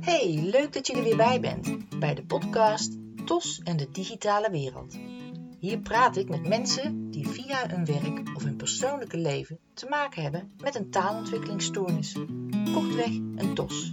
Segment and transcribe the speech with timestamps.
[0.00, 4.50] Hey, leuk dat je er weer bij bent bij de podcast TOS en de digitale
[4.50, 4.98] wereld.
[5.58, 10.22] Hier praat ik met mensen die via hun werk of hun persoonlijke leven te maken
[10.22, 12.16] hebben met een taalontwikkelingsstoornis.
[12.74, 13.92] Kortweg een TOS.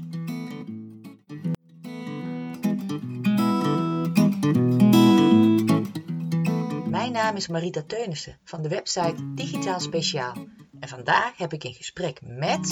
[6.89, 10.33] Mijn naam is Marita Teunissen van de website Digitaal Speciaal.
[10.79, 12.69] En vandaag heb ik een gesprek met.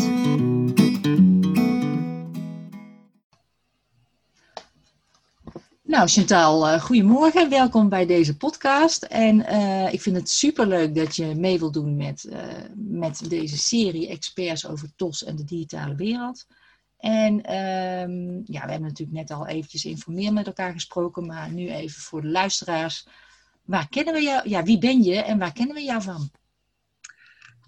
[5.84, 7.50] Nou, Chantal, uh, goedemorgen.
[7.50, 9.04] Welkom bij deze podcast.
[9.04, 12.44] En uh, ik vind het superleuk dat je mee wilt doen met, uh,
[12.76, 16.46] met deze serie experts over TOS en de digitale wereld.
[16.98, 21.70] En um, ja, we hebben natuurlijk net al eventjes informeel met elkaar gesproken, maar nu
[21.70, 23.08] even voor de luisteraars.
[23.64, 24.50] Waar kennen we jou?
[24.50, 26.30] Ja, wie ben je en waar kennen we jou van?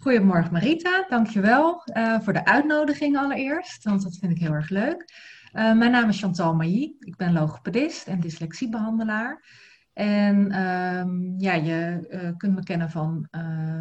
[0.02, 5.14] Goedemorgen Marita, dankjewel uh, voor de uitnodiging allereerst, want dat vind ik heel erg leuk.
[5.54, 9.46] Uh, mijn naam is Chantal Mailly, ik ben logopedist en dyslexiebehandelaar.
[9.94, 13.28] En um, ja, je uh, kunt me kennen van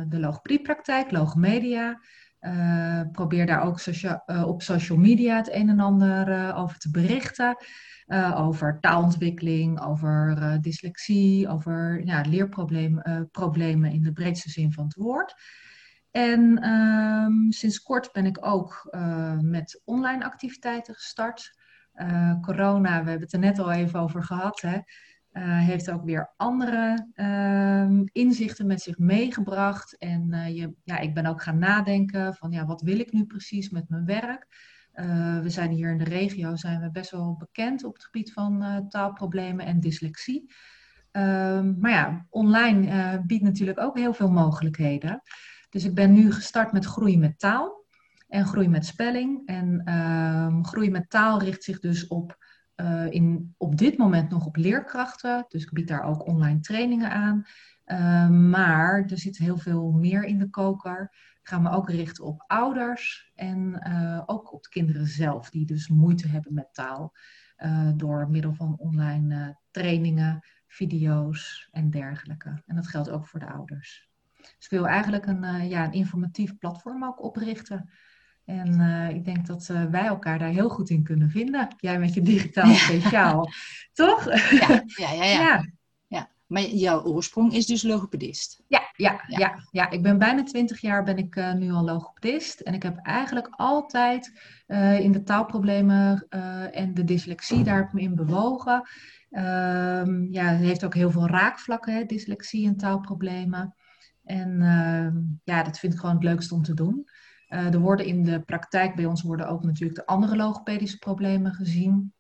[0.09, 2.01] de logopediepraktijk, Logomedia.
[3.13, 3.81] probeer daar ook
[4.45, 7.57] op social media het een en ander over te berichten.
[8.35, 15.35] Over taalontwikkeling, over dyslexie, over ja, leerproblemen in de breedste zin van het woord.
[16.19, 18.97] En um, sinds kort ben ik ook
[19.41, 21.59] met online activiteiten gestart.
[22.41, 24.79] corona, we hebben het er net al even over gehad, hè,
[25.41, 29.99] heeft ook weer andere ehm, inzichten met zich meegebracht.
[29.99, 33.71] En je, ja, ik ben ook gaan nadenken van ja, wat wil ik nu precies
[33.71, 34.47] met mijn werk?
[35.43, 38.87] We zijn hier in de regio zijn we best wel bekend op het gebied van
[38.89, 40.53] taalproblemen en dyslexie.
[41.13, 45.23] Uh, maar ja, online biedt natuurlijk ook heel veel mogelijkheden.
[45.69, 47.85] Dus ik ben nu gestart met groei met taal
[48.29, 49.47] en groei met spelling.
[49.47, 52.47] En ehm, groei met taal richt zich dus op,
[53.11, 55.45] in, op dit moment nog op leerkrachten.
[55.49, 57.47] Dus ik bied daar ook online trainingen aan.
[57.85, 61.11] Ehm, maar er zit heel veel meer in de koker
[61.49, 65.89] gaan me ook richten op ouders en uh, ook op de kinderen zelf, die dus
[65.89, 67.17] moeite hebben met taal.
[67.59, 72.63] Uh, door middel van online trainingen, video's en dergelijke.
[72.67, 74.08] En dat geldt ook voor de ouders.
[74.57, 77.91] Dus ik wil eigenlijk een, ja, een informatief platform ook oprichten.
[78.45, 78.81] En
[79.15, 81.69] ik denk dat wij elkaar daar heel goed in kunnen vinden.
[81.79, 83.49] Jij met je digitaal speciaal.
[83.93, 84.25] Toch?
[84.51, 85.25] Ja, ja, ja.
[85.41, 85.67] ja.
[86.07, 86.29] ja.
[86.47, 88.63] Maar jouw oorsprong is dus logopedist?
[88.67, 89.65] Ja, ja, ja.
[89.71, 92.61] ja, ik ben bijna twintig jaar ben ik uh, nu al logopedist.
[92.61, 94.41] En ik heb eigenlijk altijd
[95.01, 96.27] in de taalproblemen
[96.73, 98.89] en de dyslexie, daar heb ik me in bewogen.
[99.31, 103.75] Um, ja, het heeft ook heel veel raakvlakken, hè, dyslexie en taalproblemen.
[104.29, 107.09] En ehm, ja, dat vind ik gewoon het leukste om te doen.
[107.49, 112.13] er worden in de praktijk bij ons worden ook natuurlijk de andere logopedische problemen gezien.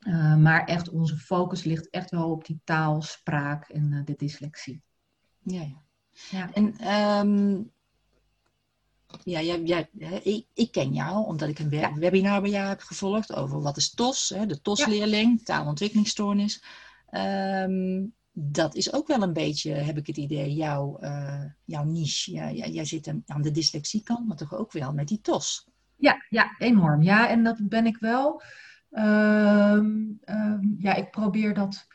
[0.00, 4.14] Uh, maar echt onze focus ligt echt wel op die taal, spraak en uh, de
[4.16, 4.82] dyslexie.
[5.42, 5.82] Ja, ja.
[6.30, 6.52] ja.
[6.52, 6.88] En
[7.26, 7.70] um,
[9.24, 9.86] ja, ja, ja
[10.22, 13.90] ik, ik, ken jou omdat ik een webinar bij jou heb gevolgd over wat is
[13.90, 16.64] TOS, hè, de TOS-leerling, taalontwikkelingsstoornis.
[17.10, 22.32] Um, dat is ook wel een beetje, heb ik het idee, jouw, uh, jouw niche.
[22.32, 25.68] Ja, jij zit aan de dyslexiekant, maar toch ook wel met die TOS.
[25.96, 27.02] Ja, ja, enorm.
[27.02, 28.42] Ja, en dat ben ik wel.
[28.90, 31.86] Um, um, ja, ik probeer dat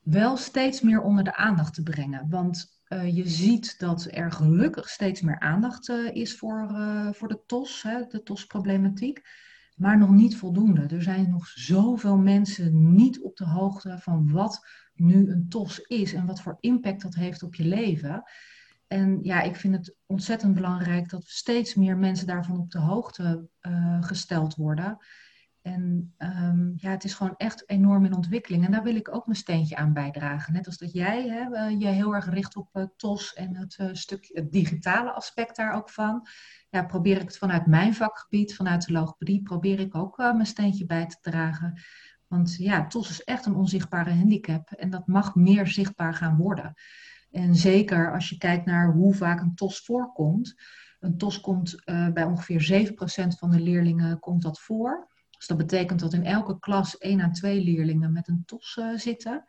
[0.00, 2.26] wel steeds meer onder de aandacht te brengen.
[2.28, 6.70] Want uh, je ziet dat er gelukkig steeds meer aandacht uh, is voor,
[7.12, 9.22] voor de TOS, hè, de TOS-problematiek.
[9.76, 10.86] Maar nog niet voldoende.
[10.86, 16.12] Er zijn nog zoveel mensen niet op de hoogte van wat nu een TOS is
[16.12, 18.22] en wat voor impact dat heeft op je leven.
[18.86, 23.48] En ja, ik vind het ontzettend belangrijk dat steeds meer mensen daarvan op de hoogte
[24.00, 24.98] gesteld worden.
[25.62, 28.64] En um, ja, het is gewoon echt enorm in ontwikkeling.
[28.64, 30.52] En daar wil ik ook mijn steentje aan bijdragen.
[30.52, 33.88] Net als dat jij hè, je heel erg richt op uh, TOS en het uh,
[33.92, 36.26] stuk het digitale aspect daar ook van.
[36.70, 40.86] Ja, probeer ik het vanuit mijn vakgebied, vanuit de logopedie, probeer ik ook mijn steentje
[40.86, 41.80] bij te dragen.
[42.32, 46.74] Want ja, TOS is echt een onzichtbare handicap en dat mag meer zichtbaar gaan worden.
[47.30, 50.54] En zeker als je kijkt naar hoe vaak een TOS voorkomt.
[51.00, 52.94] Een TOS komt bij ongeveer 7%
[53.38, 55.08] van de leerlingen komt dat voor.
[55.30, 58.96] Dus dat betekent dat in elke klas één à twee leerlingen met een TOS uh,
[58.96, 59.44] zitten.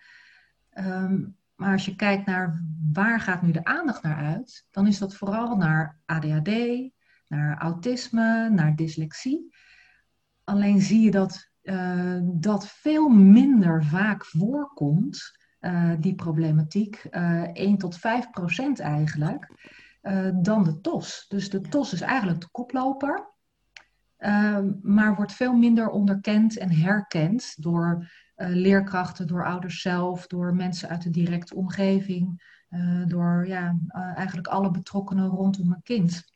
[0.73, 4.97] Um, maar als je kijkt naar waar gaat nu de aandacht naar uit, dan is
[4.97, 6.49] dat vooral naar ADHD,
[7.27, 9.55] naar autisme, naar dyslexie.
[10.43, 16.95] Alleen zie je dat uh, dat veel minder vaak voorkomt, uh, die problematiek.
[16.95, 19.71] 1 tot 5 procent eigenlijk.
[20.41, 21.25] dan de TOS.
[21.27, 23.31] Dus de TOS is eigenlijk de koploper.
[24.17, 30.89] Ehm, maar wordt veel minder onderkend en herkend door leerkrachten, door ouders zelf, door mensen
[30.89, 32.41] uit de directe omgeving,
[33.07, 33.77] door ja,
[34.15, 36.32] eigenlijk alle betrokkenen rondom een kind.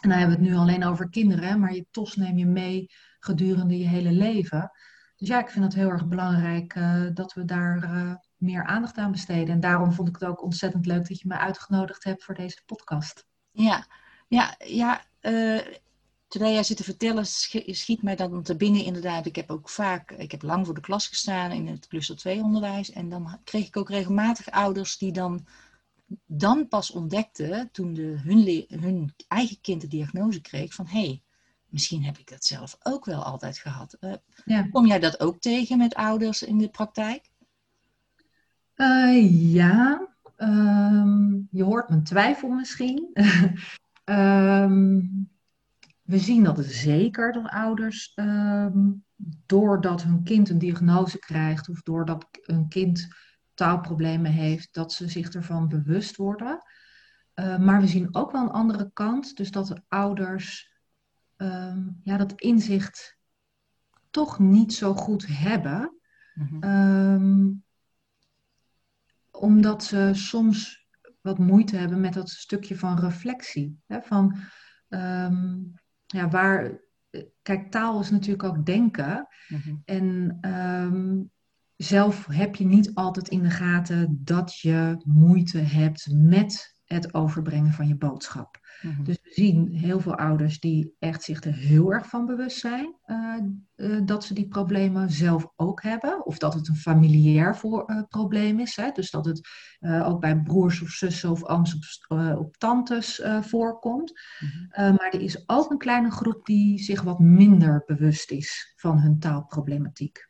[0.00, 2.90] En dan hebben we het nu alleen over kinderen, maar je TOS neem je mee
[3.18, 4.70] gedurende je hele leven.
[5.16, 8.96] Dus ja, ik vind het heel erg belangrijk uh, dat we daar uh, meer aandacht
[8.96, 9.54] aan besteden.
[9.54, 12.62] En daarom vond ik het ook ontzettend leuk dat je me uitgenodigd hebt voor deze
[12.66, 13.26] podcast.
[13.50, 13.86] Ja,
[14.28, 15.04] ja, ja.
[15.20, 15.60] Uh,
[16.28, 19.26] terwijl jij zit te vertellen, schiet mij dan te binnen inderdaad.
[19.26, 22.42] Ik heb ook vaak, ik heb lang voor de klas gestaan in het cluster 2
[22.42, 22.90] onderwijs.
[22.90, 25.46] En dan kreeg ik ook regelmatig ouders die dan,
[26.26, 31.22] dan pas ontdekten, toen de, hun, hun eigen kind de diagnose kreeg, van hé, hey,
[31.68, 33.96] misschien heb ik dat zelf ook wel altijd gehad.
[34.00, 34.12] Uh,
[34.44, 34.68] ja.
[34.68, 37.30] Kom jij dat ook tegen met ouders in de praktijk?
[38.76, 43.10] Uh, ja, um, je hoort mijn twijfel misschien.
[44.04, 45.30] um,
[46.02, 49.04] we zien dat zeker dat ouders, um,
[49.46, 53.08] doordat hun kind een diagnose krijgt of doordat een kind
[53.56, 56.62] taalproblemen heeft, dat ze zich ervan bewust worden.
[57.34, 60.74] Uh, maar we zien ook wel een andere kant, dus dat de ouders
[61.36, 63.18] um, ja, dat inzicht
[64.10, 65.90] toch niet zo goed hebben.
[66.34, 67.64] Mm um,
[69.30, 70.86] omdat ze soms
[71.20, 73.80] wat moeite hebben met dat stukje van reflectie.
[73.86, 74.02] Hè?
[74.02, 74.36] Van,
[74.88, 75.72] um,
[76.06, 76.80] ja, waar,
[77.42, 79.28] kijk, taal is natuurlijk ook denken.
[79.48, 79.82] Mm -hmm.
[79.84, 80.38] En
[81.76, 87.72] zelf heb je niet altijd in de gaten dat je moeite hebt met het overbrengen
[87.72, 88.60] van je boodschap.
[88.82, 89.04] Mhm.
[89.04, 92.96] Dus we zien heel veel ouders die echt zich er heel erg van bewust zijn
[93.06, 93.36] uh,
[93.76, 96.26] uh, dat ze die problemen zelf ook hebben.
[96.26, 98.76] Of dat het een familiair voor, uh, probleem is.
[98.76, 98.90] Hè?
[98.90, 99.48] Dus dat het
[100.04, 104.12] ook bij broers of zussen of ooms of, op tantes voorkomt.
[104.40, 104.94] Mhm.
[104.94, 109.18] maar er is ook een kleine groep die zich wat minder bewust is van hun
[109.18, 110.24] taalproblematiek.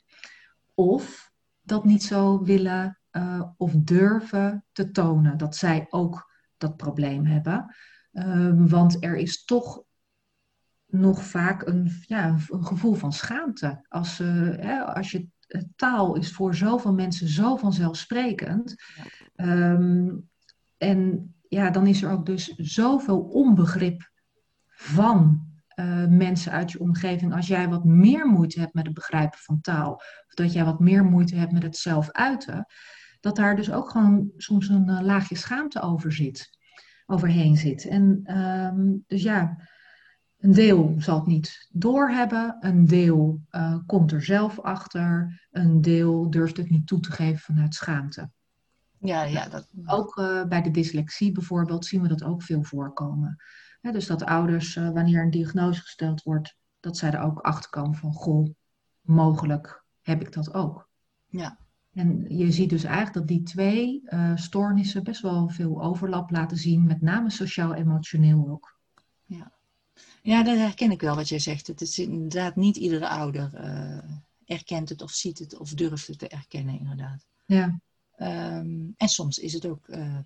[0.75, 1.35] Of
[1.67, 2.99] dat niet zo willen
[3.57, 7.75] of durven te tonen dat zij ook dat probleem hebben.
[8.13, 9.83] Um, want er is toch
[10.87, 13.87] nog vaak een, ja, een gevoel van schaamte.
[13.89, 15.29] Als, uh, hè, als je
[15.77, 18.75] taal is voor zoveel mensen zo vanzelfsprekend.
[19.37, 20.29] Um,
[20.77, 24.11] en ja, dan is er ook dus zoveel onbegrip
[24.67, 25.46] van
[25.81, 27.35] uh, mensen uit je omgeving.
[27.35, 30.81] Als jij wat meer moeite hebt met het begrijpen van taal, of dat jij wat
[30.81, 32.67] meer moeite hebt met het zelf uiten,
[33.21, 36.55] dat daar dus ook gewoon soms een uh, laagje schaamte over zit
[37.07, 37.87] overheen zit.
[37.87, 39.69] En ehm, dus ja,
[40.39, 46.31] een deel zal het niet doorhebben, een deel uh, komt er zelf achter, een deel
[46.31, 48.31] durft het niet toe te geven vanuit schaamte.
[48.99, 49.69] Ja, ja, dat...
[49.87, 50.15] Ook
[50.49, 53.37] bij de dyslexie bijvoorbeeld zien we dat ook veel voorkomen.
[53.93, 57.95] Dus dat ouders, uh, wanneer een diagnose gesteld wordt, dat zij er ook achter komen
[57.95, 58.51] van, goh,
[59.01, 60.89] mogelijk heb ik dat ook.
[61.27, 61.59] Ja.
[61.93, 66.57] En je ziet dus eigenlijk dat die twee uh, stoornissen best wel veel overlap laten
[66.57, 68.79] zien, met name sociaal-emotioneel ook.
[69.25, 69.53] Ja.
[70.23, 71.67] ja, dat herken ik wel wat jij zegt.
[71.67, 73.99] Het is inderdaad niet iedere ouder uh,
[74.45, 77.27] erkent het of ziet het of durft het te erkennen, inderdaad.
[77.45, 77.81] Ja.
[78.19, 80.19] Um, en soms is het ook uh,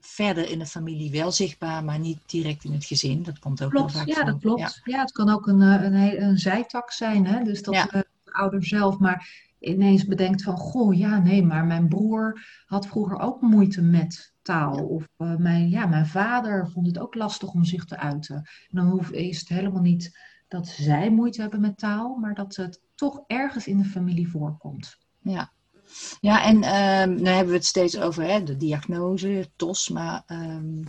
[0.00, 3.22] verder in de familie wel zichtbaar, maar niet direct in het gezin.
[3.22, 4.60] Dat komt ook klopt, heel vaak ja, dat klopt.
[4.60, 4.70] Ja.
[4.84, 5.00] ja.
[5.00, 7.44] het kan ook een, een, een, een zijtak zijn, hè?
[7.44, 7.84] dus dat ja.
[7.84, 13.18] de ouder zelf, maar ineens bedenkt van, goh, ja, nee, maar mijn broer had vroeger
[13.18, 14.86] ook moeite met taal.
[14.86, 18.36] Of uh, mijn, ja, mijn vader vond het ook lastig om zich te uiten.
[18.36, 22.56] En dan hoeft, is het helemaal niet dat zij moeite hebben met taal, maar dat
[22.56, 24.98] het toch ergens in de familie voorkomt.
[25.20, 25.52] Ja,
[26.20, 30.84] ja en uh, nu hebben we het steeds over hè, de diagnose, TOS, maar um,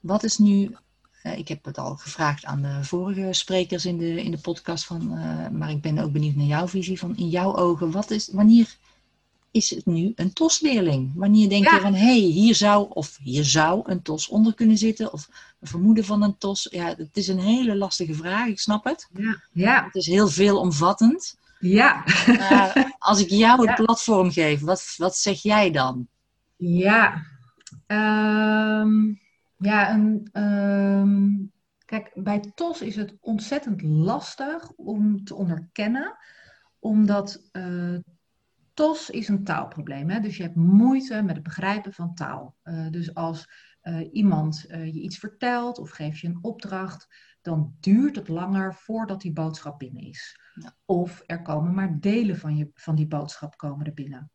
[0.00, 0.76] wat is nu
[1.22, 4.84] uh, ik heb het al gevraagd aan de vorige sprekers in de, in de podcast,
[4.84, 6.98] van, uh, maar ik ben ook benieuwd naar jouw visie.
[6.98, 8.76] Van in jouw ogen, wat is, wanneer
[9.50, 11.12] is het nu een TOS-leerling?
[11.14, 11.74] Wanneer denk ja.
[11.74, 15.12] je van, hé, hey, hier zou of hier zou een TOS onder kunnen zitten?
[15.12, 15.28] Of
[15.60, 16.68] een vermoeden van een TOS?
[16.70, 19.08] Ja, het is een hele lastige vraag, ik snap het.
[19.14, 19.42] Ja.
[19.52, 19.84] ja.
[19.84, 21.36] Het is heel veelomvattend.
[21.58, 22.04] Ja.
[22.26, 23.84] Maar als ik jou het ja.
[23.84, 26.08] platform geef, wat, wat zeg jij dan?
[26.56, 27.22] Ja,
[27.86, 29.26] um...
[29.58, 31.52] Ja, een, um,
[31.84, 36.16] kijk, bij TOS is het ontzettend lastig om te onderkennen,
[36.78, 37.98] omdat uh,
[38.74, 40.10] TOS is een taalprobleem.
[40.10, 40.20] Hè?
[40.20, 42.56] Dus je hebt moeite met het begrijpen van taal.
[42.64, 43.48] Uh, dus als
[43.82, 47.06] uh, iemand je iets vertelt of geeft je een opdracht,
[47.40, 50.40] dan duurt het langer voordat die boodschap binnen is.
[50.54, 50.76] Ja.
[50.84, 54.30] Of er komen maar delen van, je, van die boodschap komen er binnen.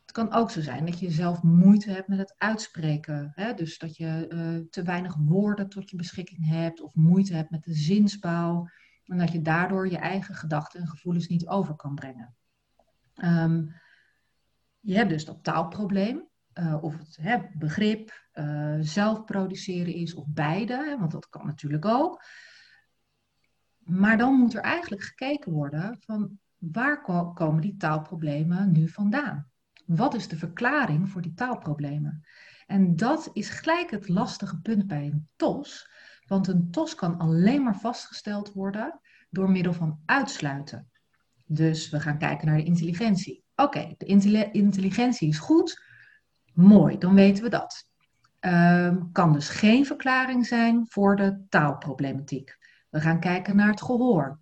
[0.00, 3.32] Het kan ook zo zijn dat je zelf moeite hebt met het uitspreken.
[3.34, 3.54] Hè?
[3.54, 7.64] Dus dat je uh, te weinig woorden tot je beschikking hebt of moeite hebt met
[7.64, 8.68] de zinsbouw.
[9.04, 12.34] En dat je daardoor je eigen gedachten en gevoelens niet over kan brengen.
[13.24, 13.74] Um,
[14.80, 16.28] je hebt dus dat taalprobleem.
[16.54, 21.84] Uh, of het hè, begrip, uh, zelf produceren is of beide, want dat kan natuurlijk
[21.84, 22.24] ook.
[23.78, 27.02] Maar dan moet er eigenlijk gekeken worden van waar
[27.34, 29.50] komen die taalproblemen nu vandaan?
[29.86, 32.24] Wat is de verklaring voor die taalproblemen?
[32.66, 35.90] En dat is gelijk het lastige punt bij een TOS.
[36.26, 40.90] Want een TOS kan alleen maar vastgesteld worden door middel van uitsluiten.
[41.44, 43.44] Dus we gaan kijken naar de intelligentie.
[43.54, 44.06] Oké, de
[44.52, 45.82] intelligentie is goed.
[46.52, 47.89] Mooi, dan weten we dat.
[48.40, 52.58] Um, kan dus geen verklaring zijn voor de taalproblematiek.
[52.88, 54.38] We gaan kijken naar het gehoor.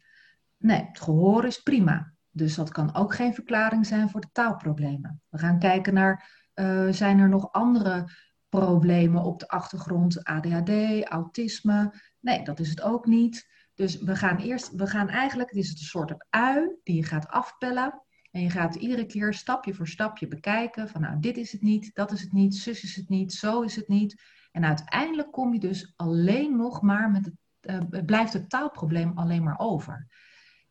[0.56, 2.12] Nee, het gehoor is prima.
[2.30, 5.22] Dus dat kan ook geen verklaring zijn voor de taalproblemen.
[5.28, 8.10] We gaan kijken naar, uh, zijn er nog andere
[8.48, 10.24] problemen op de achtergrond?
[10.24, 11.94] ADHD, autisme?
[12.20, 13.48] Nee, dat is het ook niet.
[13.74, 17.28] Dus we gaan eerst, we gaan eigenlijk, het is een soort ui die je gaat
[17.28, 18.02] afpellen.
[18.38, 21.94] En je gaat iedere keer stapje voor stapje bekijken van nou, dit is het niet,
[21.94, 24.22] dat is het niet, zus is het niet, zo is het niet.
[24.52, 27.34] En uiteindelijk kom je dus alleen nog maar met het,
[27.92, 30.06] uh, blijft het taalprobleem alleen maar over.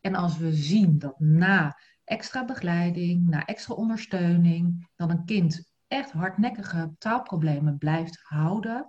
[0.01, 6.12] En als we zien dat na extra begeleiding, na extra ondersteuning, dan een kind echt
[6.12, 8.86] hardnekkige taalproblemen blijft houden,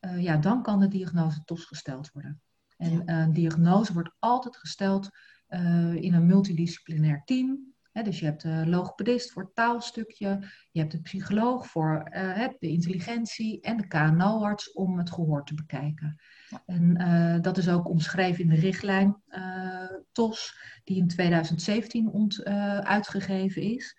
[0.00, 2.40] uh, ja, dan kan de diagnose gesteld worden.
[2.76, 5.08] En uh, een diagnose wordt altijd gesteld
[5.48, 10.92] uh, in een multidisciplinair team dus je hebt de logopedist voor het taalstukje, je hebt
[10.92, 16.20] de psycholoog voor uh, de intelligentie en de KNO-arts om het gehoor te bekijken.
[16.66, 22.44] En uh, dat is ook omschreven in de richtlijn uh, TOS, die in 2017 ont,
[22.44, 23.96] uitgegeven is.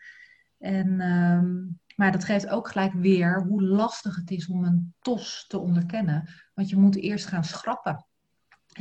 [0.57, 5.45] En, um, maar dat geeft ook gelijk weer hoe lastig het is om een TOS
[5.47, 6.29] te onderkennen.
[6.53, 8.05] Want je moet eerst gaan schrappen.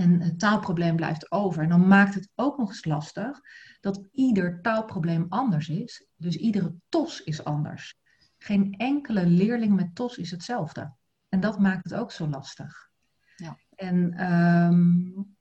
[0.01, 1.63] En het taalprobleem blijft over.
[1.63, 3.41] En dan maakt het ook nog eens lastig
[3.81, 6.07] dat ieder taalprobleem anders is.
[6.17, 7.99] Dus iedere TOS is anders.
[8.39, 10.95] Geen enkele leerling met TOS is hetzelfde.
[11.29, 12.91] En dat maakt het ook zo lastig.
[13.37, 13.59] Ja.
[13.77, 15.37] En um,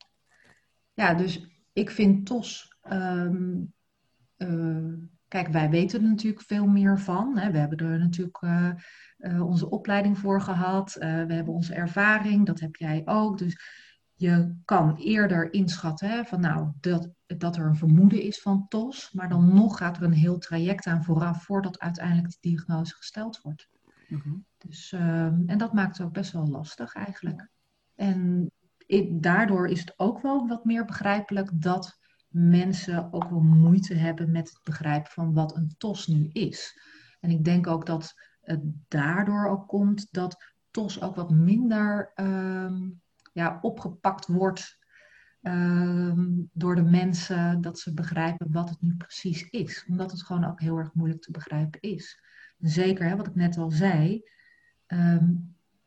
[0.94, 2.78] ja, dus ik vind TOS.
[2.92, 3.74] Um,
[4.38, 4.94] uh,
[5.28, 7.38] kijk, wij weten er natuurlijk veel meer van.
[7.38, 7.52] Hè.
[7.52, 8.72] We hebben er natuurlijk uh,
[9.18, 10.94] uh, onze opleiding voor gehad.
[10.94, 13.38] we hebben onze ervaring, dat heb jij ook.
[13.38, 13.88] Dus
[14.20, 19.12] je kan eerder inschatten hè, van nou, dat, dat er een vermoeden is van TOS,
[19.12, 23.42] maar dan nog gaat er een heel traject aan vooraf voordat uiteindelijk de diagnose gesteld
[23.42, 23.70] wordt.
[24.08, 24.36] Mhm.
[24.58, 27.50] dus, um, en dat maakt het ook best wel lastig eigenlijk.
[27.96, 28.52] En
[28.86, 34.32] ik, daardoor is het ook wel wat meer begrijpelijk dat mensen ook wel moeite hebben
[34.32, 36.82] met het begrijpen van wat een TOS nu is.
[37.20, 43.02] En ik denk ook dat het daardoor ook komt dat TOS ook wat minder um,
[43.40, 44.78] ja, opgepakt wordt
[45.42, 49.86] ehm, door de mensen, dat ze begrijpen wat het nu precies is.
[49.88, 52.24] Omdat het gewoon ook heel erg moeilijk te begrijpen is.
[52.58, 54.24] Zeker, hè, wat ik net al zei,
[54.86, 55.34] ehm,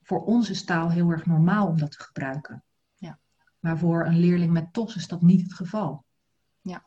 [0.02, 2.64] voor ons is taal heel erg normaal om dat te gebruiken.
[2.94, 3.18] Ja.
[3.58, 6.04] Maar voor een leerling met TOS is dat niet het geval.
[6.60, 6.84] Ja.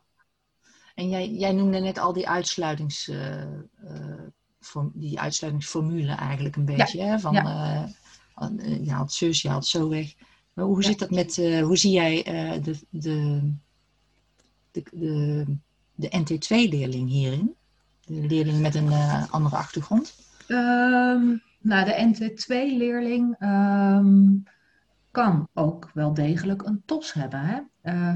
[0.95, 3.07] En jij, jij noemde net al die uitsluitings...
[3.07, 7.01] Uh, uh, die uitsluitingsformule eigenlijk een beetje.
[7.01, 7.19] Hè?
[7.19, 7.83] Van, ja.
[7.83, 7.89] Uh,
[8.85, 10.13] je haalt zus, je haalt zo weg.
[10.55, 13.51] Maar hoe zit dat met, uh, hoe zie jij uh, de, de,
[14.71, 15.45] de, de,
[15.95, 17.55] de NT2-leerling hierin?
[18.05, 20.15] De leerling met een uh, andere achtergrond?
[20.47, 24.53] Um, nou, de NT2-leerling um, ehm,
[25.11, 27.39] kan ook wel degelijk een TOS hebben.
[27.39, 27.59] Hè?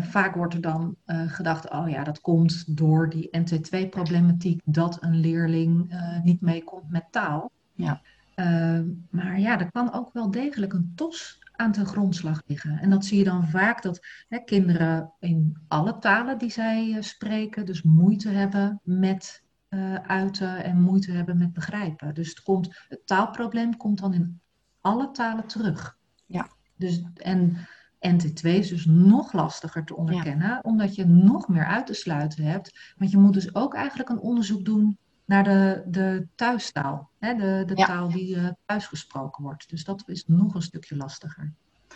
[0.01, 5.93] vaak wordt er dan gedacht, oh ja, dat komt door die NT2-problematiek dat een leerling
[6.23, 7.51] niet meekomt met taal.
[7.73, 8.01] Ja.
[8.39, 8.79] Uh,
[9.09, 12.79] maar ja, er kan ook wel degelijk een TOS aan de grondslag liggen.
[12.79, 17.01] En dat zie je dan vaak dat hè, kinderen in alle talen die zij uh,
[17.01, 22.13] spreken, dus moeite hebben met uh, uiten en moeite hebben met begrijpen.
[22.13, 24.41] Dus het, komt, het taalprobleem komt dan in
[24.81, 25.97] alle talen terug.
[26.25, 26.49] Ja.
[26.75, 27.67] Dus, en
[28.07, 32.93] NT2 is dus nog lastiger te onderkennen, omdat je nog meer uit te sluiten hebt.
[32.97, 34.97] Want je moet dus ook eigenlijk een onderzoek doen
[35.29, 37.09] naar de, de thuistaal.
[37.19, 37.35] Hè?
[37.35, 39.69] De, de taal die uh, thuis gesproken wordt.
[39.69, 41.53] Dus dat is nog een stukje lastiger.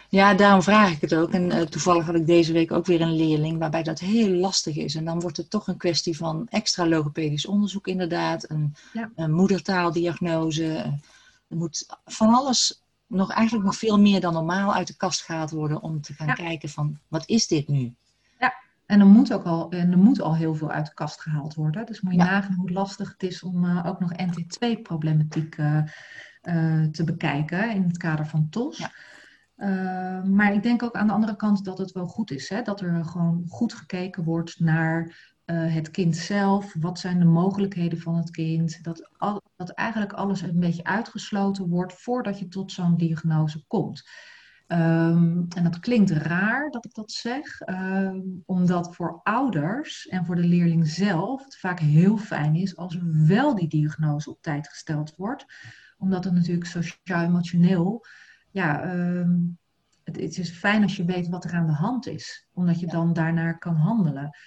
[0.10, 1.32] Ja, daarom vraag ik het ook.
[1.32, 4.76] En uh, toevallig had ik deze week ook weer een leerling waarbij dat heel lastig
[4.76, 4.96] is.
[4.96, 8.50] En dan wordt het toch een kwestie van extra logopedisch onderzoek inderdaad.
[8.50, 8.76] Een,
[9.16, 10.66] een moedertaaldiagnose.
[11.48, 15.52] Er moet van alles nog eigenlijk nog veel meer dan normaal uit de kast gehaald
[15.52, 17.94] worden om te gaan kijken van wat is dit nu?
[18.86, 21.54] En er moet ook al, en er moet al heel veel uit de kast gehaald
[21.54, 21.86] worden.
[21.86, 25.78] Dus moet je nagaan hoe lastig het is om uh, ook nog NT2-problematiek uh,
[26.44, 28.78] uh, te bekijken in het kader van TOS.
[28.78, 28.92] Ja.
[30.24, 32.50] maar ik denk ook aan de andere kant dat het wel goed is.
[32.50, 32.62] Hè?
[32.62, 36.76] Dat er gewoon goed gekeken wordt naar het kind zelf.
[36.80, 38.84] Wat zijn de mogelijkheden van het kind?
[38.84, 44.04] Dat, al, dat eigenlijk alles een beetje uitgesloten wordt voordat je tot zo'n diagnose komt.
[44.68, 50.36] Um, en dat klinkt raar dat ik dat zeg, um, omdat voor ouders en voor
[50.36, 55.16] de leerling zelf het vaak heel fijn is als wel die diagnose op tijd gesteld
[55.16, 55.46] wordt.
[55.98, 58.06] Omdat het natuurlijk sociaal-emotioneel,
[58.52, 59.58] ja, um,
[60.04, 62.88] het, het, is fijn als je weet wat er aan de hand is, omdat je
[62.88, 64.38] dan daarnaar kan handelen.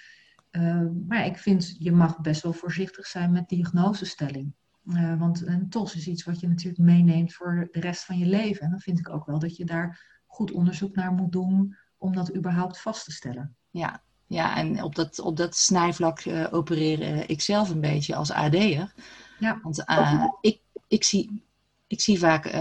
[1.07, 4.53] maar ik vind, je mag best wel voorzichtig zijn met diagnosestelling.
[4.93, 8.25] Uh, want een TOS is iets wat je natuurlijk meeneemt voor de rest van je
[8.25, 8.61] leven.
[8.61, 12.15] En dan vind ik ook wel dat je daar goed onderzoek naar moet doen om
[12.15, 13.55] dat überhaupt vast te stellen.
[13.69, 18.31] Ja, ja en op dat, op dat snijvlak uh, opereer ik zelf een beetje als
[18.31, 18.93] AD'er.
[19.39, 19.59] Ja.
[19.63, 21.43] Want uh, ik, ik, zie,
[21.87, 22.55] ik zie vaak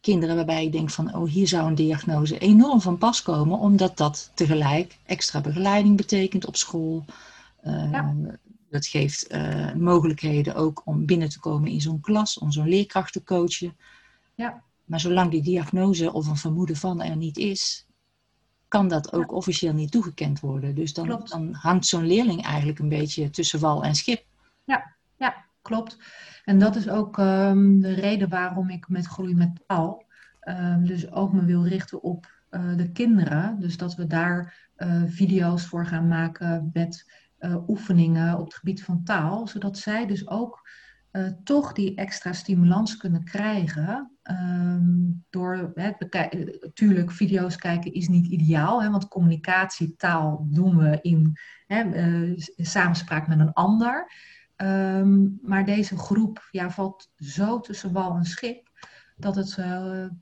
[0.00, 3.96] kinderen waarbij ik denk van, oh hier zou een diagnose enorm van pas komen, omdat
[3.96, 7.04] dat tegelijk extra begeleiding betekent op school.
[7.62, 8.14] Ja.
[8.72, 9.34] Dat geeft
[9.76, 13.76] mogelijkheden ook om binnen te komen in zo'n klas, om zo'n leerkracht te coachen.
[14.34, 14.62] Ja.
[14.84, 17.86] Maar zolang die diagnose of een vermoeden van er niet is,
[18.68, 20.74] kan dat ook officieel niet toegekend worden.
[20.74, 24.24] Dus dan, dan hangt zo'n leerling eigenlijk een beetje tussen wal en schip.
[24.64, 25.98] Ja, ja klopt.
[26.44, 30.04] En dat is ook um, de reden waarom ik met Groei met Taal
[30.40, 33.60] um, dus ook me wil richten op uh, de kinderen.
[33.60, 37.10] Dus dat we daar uh, video's voor gaan maken met
[37.66, 39.46] oefeningen op het gebied van taal.
[39.46, 40.68] Zodat zij dus ook
[41.12, 44.10] uh, toch die extra stimulans kunnen krijgen.
[44.30, 51.36] Um, door het Tuurlijk, video's kijken is niet ideaal, hè, want communicatietaal doen we in
[51.66, 54.12] hè, uh, samenspraak met een ander.
[54.56, 58.70] Um, maar deze groep ja, valt zo tussen wal en schip
[59.16, 59.58] dat het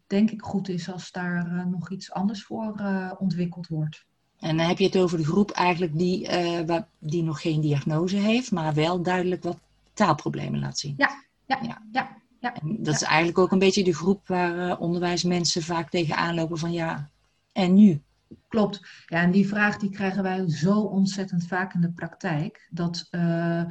[0.06, 2.82] denk ik goed is als daar nog iets anders voor
[3.18, 4.06] ontwikkeld wordt.
[4.40, 6.28] En dan heb je het over de groep eigenlijk die,
[6.66, 9.58] waar, die nog geen diagnose heeft, maar wel duidelijk wat
[9.92, 10.94] taalproblemen laat zien.
[10.96, 11.82] Ja, ja, ja.
[11.92, 16.34] ja, ja dat is eigenlijk ook een beetje de groep waar uh, onderwijsmensen vaak tegenaan
[16.34, 17.10] lopen van ja,
[17.52, 18.02] en nu?
[18.48, 18.80] Klopt.
[19.06, 22.68] Ja, en die vraag die krijgen wij zo ontzettend vaak in de praktijk.
[22.70, 23.62] Dat, uh,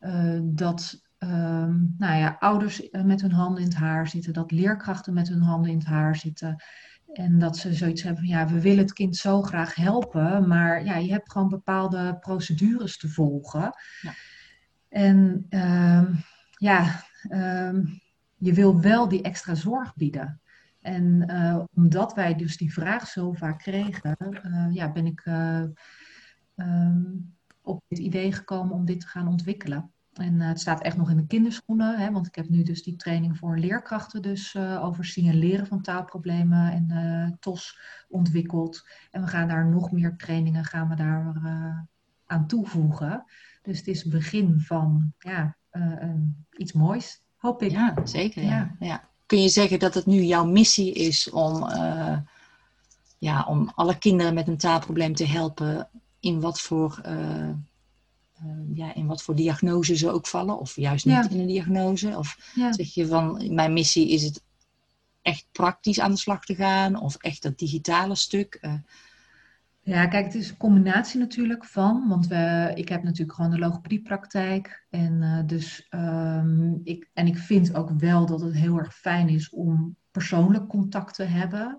[0.00, 5.14] uh, dat ehm, nou ja, ouders met hun handen in het haar zitten, dat leerkrachten
[5.14, 6.62] met hun handen in het haar zitten.
[7.14, 10.84] En dat ze zoiets hebben van ja, we willen het kind zo graag helpen, maar
[10.84, 13.72] ja, je hebt gewoon bepaalde procedures te volgen.
[14.00, 14.12] Ja.
[14.88, 18.00] En um, ja, um,
[18.36, 20.40] je wil wel die extra zorg bieden.
[20.80, 25.64] En uh, omdat wij dus die vraag zo vaak kregen, uh, ja, ben ik uh,
[26.56, 29.93] um, op het idee gekomen om dit te gaan ontwikkelen.
[30.14, 32.96] En het staat echt nog in de kinderschoenen, hè, want ik heb nu dus die
[32.96, 38.86] training voor leerkrachten dus over signaleren van taalproblemen en TOS ontwikkeld.
[39.10, 41.34] En we gaan daar nog meer trainingen gaan we daar
[42.26, 43.24] aan toevoegen.
[43.62, 46.14] Dus het is het begin van ja, uh,
[46.56, 47.70] iets moois, hoop ik.
[47.70, 48.42] Ja, zeker.
[48.42, 48.76] Ja.
[48.78, 49.08] ja.
[49.26, 52.18] Kun je zeggen dat het nu jouw missie is om, uh,
[53.18, 55.88] ja, om alle kinderen met een taalprobleem te helpen
[56.20, 57.50] in wat voor, uh,
[58.74, 60.58] ja, in wat voor diagnose ze ook vallen?
[60.58, 62.18] Of juist niet in een diagnose?
[62.18, 64.42] Of zeg je van, mijn missie is het
[65.22, 67.00] echt praktisch aan de slag te gaan?
[67.00, 68.60] Of echt dat digitale stuk?
[69.84, 73.58] Ja, kijk, het is een combinatie natuurlijk van, want we, ik heb natuurlijk gewoon de
[73.58, 74.86] logopediepraktijk.
[74.90, 79.28] En, uh, dus, um, ik, en ik vind ook wel dat het heel erg fijn
[79.28, 81.78] is om persoonlijk contact te hebben.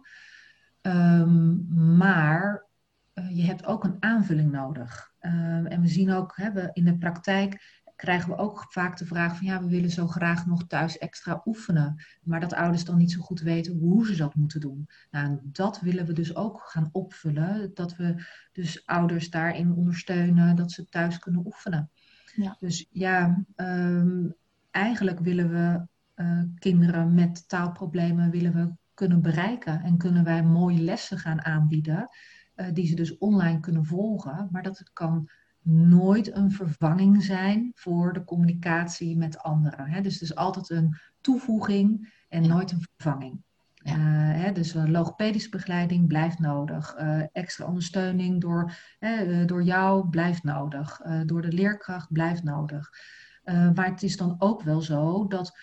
[0.81, 2.65] Um, maar
[3.13, 5.13] uh, je hebt ook een aanvulling nodig.
[5.25, 9.05] Uh, en we zien ook hè, we in de praktijk krijgen we ook vaak de
[9.05, 12.03] vraag van ja, we willen zo graag nog thuis extra oefenen.
[12.23, 14.89] Maar dat ouders dan niet zo goed weten hoe ze dat moeten doen.
[15.11, 17.71] Nou, dat willen we dus ook gaan opvullen.
[17.73, 18.15] Dat we
[18.51, 21.89] dus ouders daarin ondersteunen dat ze thuis kunnen oefenen.
[22.35, 22.55] Ja.
[22.59, 24.35] Dus ja, um,
[24.71, 25.87] eigenlijk willen we
[26.23, 29.81] uh, kinderen met taalproblemen willen we kunnen bereiken.
[29.81, 32.09] En kunnen wij mooie lessen gaan aanbieden.
[32.55, 34.47] Uh, die ze dus online kunnen volgen.
[34.51, 35.29] Maar dat kan
[35.67, 39.87] nooit een vervanging zijn voor de communicatie met anderen.
[39.87, 40.01] Hè?
[40.01, 43.43] Dus het is altijd een toevoeging en nooit een vervanging.
[43.73, 43.95] Ja.
[43.97, 46.95] Uh, hè, dus uh, logopedische begeleiding blijft nodig.
[46.99, 48.73] Uh, extra ondersteuning door,
[49.45, 51.01] door jou blijft nodig.
[51.25, 52.89] door de leerkracht blijft nodig.
[53.43, 55.59] maar het is dan ook wel zo dat,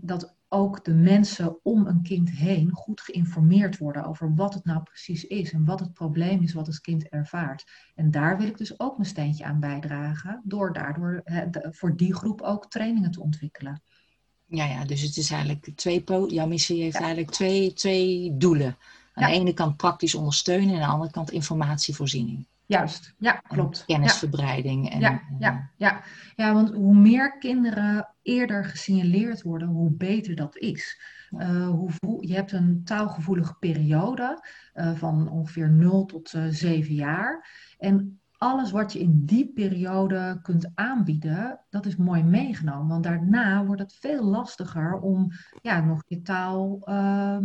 [0.00, 4.82] dat ook de mensen om een kind heen goed geïnformeerd worden over wat het nou
[4.82, 7.64] precies is en wat het probleem is wat het kind ervaart.
[7.94, 11.22] En daar wil ik dus ook mijn steentje aan bijdragen, door daardoor
[11.70, 13.82] voor die groep ook trainingen te ontwikkelen.
[14.46, 18.76] Ja, ja dus het is eigenlijk twee, jouw missie heeft eigenlijk twee, twee doelen.
[19.12, 22.46] Aan de ene kant praktisch ondersteunen en aan de andere kant informatievoorziening.
[22.66, 23.84] Juist, ja, klopt.
[23.86, 24.90] kennisverbreiding.
[24.90, 26.02] En, ja, ja, ja.
[26.36, 31.00] ja, want hoe meer kinderen eerder gesignaleerd worden, hoe beter dat is.
[31.30, 36.94] Uh, hoe, je hebt een taalgevoelige periode uh, van ongeveer 0 tot uh, eh, 7
[36.94, 37.48] jaar.
[37.78, 42.88] En alles wat je in die periode kunt aanbieden, dat is mooi meegenomen.
[42.88, 45.30] Want daarna wordt het veel lastiger om
[45.62, 47.44] ja, nog je taal ehm,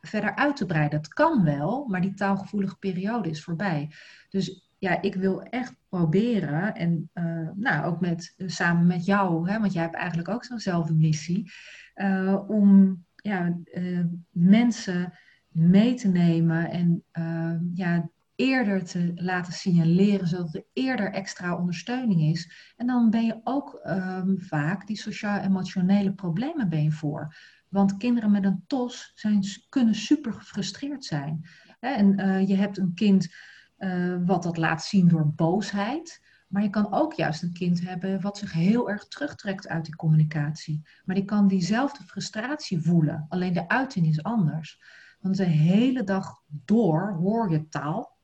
[0.00, 1.02] verder uit te breiden.
[1.02, 3.90] Dat kan wel, maar die taalgevoelige periode is voorbij.
[4.28, 9.58] Dus ja, ik wil echt proberen, en uh, nou, ook met, samen met jou, hè,
[9.60, 11.52] want jij hebt eigenlijk ook zo'nzelfde missie,
[11.94, 15.12] uh, om ja, uh, mensen
[15.48, 17.04] mee te nemen en
[17.74, 22.72] ja, eerder te laten signaleren, zodat er eerder extra ondersteuning is.
[22.76, 27.34] En dan ben je ook um, vaak die sociaal-emotionele problemen ben voor.
[27.68, 31.48] Want kinderen met een TOS zijn, kunnen super gefrustreerd zijn.
[31.80, 33.34] En uh, je hebt een kind
[33.78, 36.26] uh, wat dat laat zien door boosheid.
[36.48, 39.96] Maar je kan ook juist een kind hebben wat zich heel erg terugtrekt uit die
[39.96, 40.82] communicatie.
[41.04, 44.80] Maar die kan diezelfde frustratie voelen, alleen de uiting is anders.
[45.20, 48.16] Want de hele dag door hoor je taal.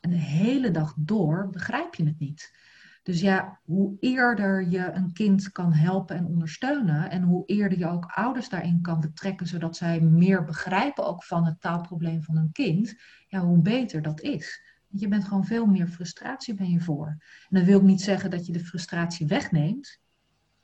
[0.00, 2.54] En de hele dag door begrijp je het niet.
[3.02, 7.86] Dus ja, hoe eerder je een kind kan helpen en ondersteunen en hoe eerder je
[7.86, 12.52] ook ouders daarin kan betrekken, zodat zij meer begrijpen ook van het taalprobleem van een
[12.52, 12.94] kind,
[13.26, 14.62] ja, hoe beter dat is.
[14.88, 17.06] Want je bent gewoon veel meer frustratie ben je voor.
[17.48, 20.00] En dat wil ik niet zeggen dat je de frustratie wegneemt.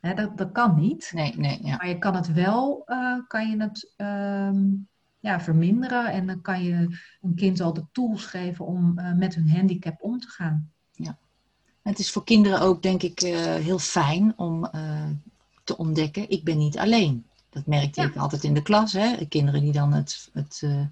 [0.01, 1.11] dat, dat kan niet.
[1.15, 1.77] Nee, nee, ja.
[1.77, 4.65] Maar je kan het wel, uh, kan je het ehm,
[5.19, 9.35] ja, verminderen en dan kan je een kind al de tools geven om uh, met
[9.35, 10.71] hun handicap om te gaan.
[11.87, 15.05] Het is voor kinderen ook, denk ik, uh, heel fijn om uh,
[15.65, 17.27] te ontdekken, ik ben niet alleen.
[17.51, 18.07] Dat merkte ja.
[18.07, 18.93] ik altijd in de klas.
[18.93, 19.27] Hè?
[19.29, 20.85] Kinderen die dan het, het, uh,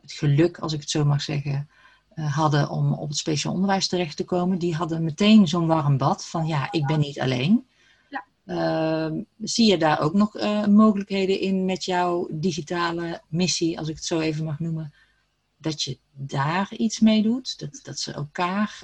[0.00, 1.68] het geluk, als ik het zo mag zeggen,
[2.14, 6.26] hadden om op het speciaal onderwijs terecht te komen, die hadden meteen zo'n warm bad
[6.26, 7.66] van ja, ik ben niet alleen.
[8.08, 8.24] Ja.
[8.46, 10.34] Ehm, zie je daar ook nog
[10.68, 14.94] mogelijkheden in met jouw digitale missie, als ik het zo even mag noemen,
[15.56, 17.58] dat je daar iets mee doet?
[17.58, 18.80] Dat, dat ze elkaar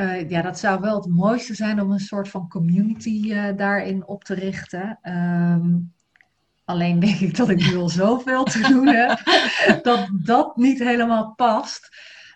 [0.00, 4.06] uh, ja, dat zou wel het mooiste zijn om een soort van community uh, daarin
[4.06, 4.98] op te richten.
[5.02, 5.92] Um,
[6.64, 9.20] alleen denk ik dat ik nu al zoveel te doen heb,
[9.82, 11.88] dat dat niet helemaal past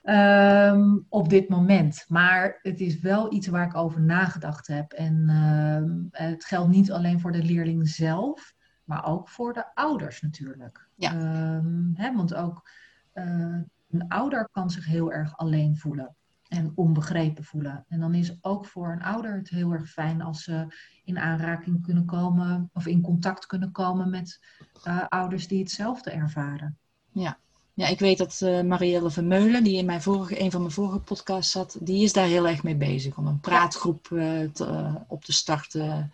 [0.03, 2.05] um, op dit moment.
[2.09, 4.93] Maar het is wel iets waar ik over nagedacht heb.
[4.93, 10.21] En uh, het geldt niet alleen voor de leerling zelf, maar ook voor de ouders
[10.21, 10.89] natuurlijk.
[10.95, 11.15] Ja.
[11.57, 12.69] Um, hè, want ook
[13.15, 13.59] uh,
[13.91, 16.17] een ouder kan zich heel erg alleen voelen
[16.53, 17.85] en onbegrepen voelen.
[17.89, 20.67] En dan is ook voor een ouder het heel erg fijn als ze
[21.05, 24.41] in aanraking kunnen komen of in contact kunnen komen met
[24.85, 26.79] uh, ouders die hetzelfde ervaren.
[27.13, 27.39] Ja,
[27.75, 30.99] ja ik weet dat uh, Marielle Vermeulen, die in mijn vorige, een van mijn vorige
[30.99, 35.25] podcasts zat, die is daar heel erg mee bezig om een praatgroep uh, te, op
[35.25, 36.13] te starten,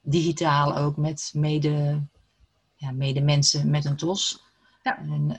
[0.00, 2.02] digitaal ook met mede,
[2.74, 4.44] ja, mede mensen met een TOS.
[4.82, 4.98] Ja.
[4.98, 5.36] En,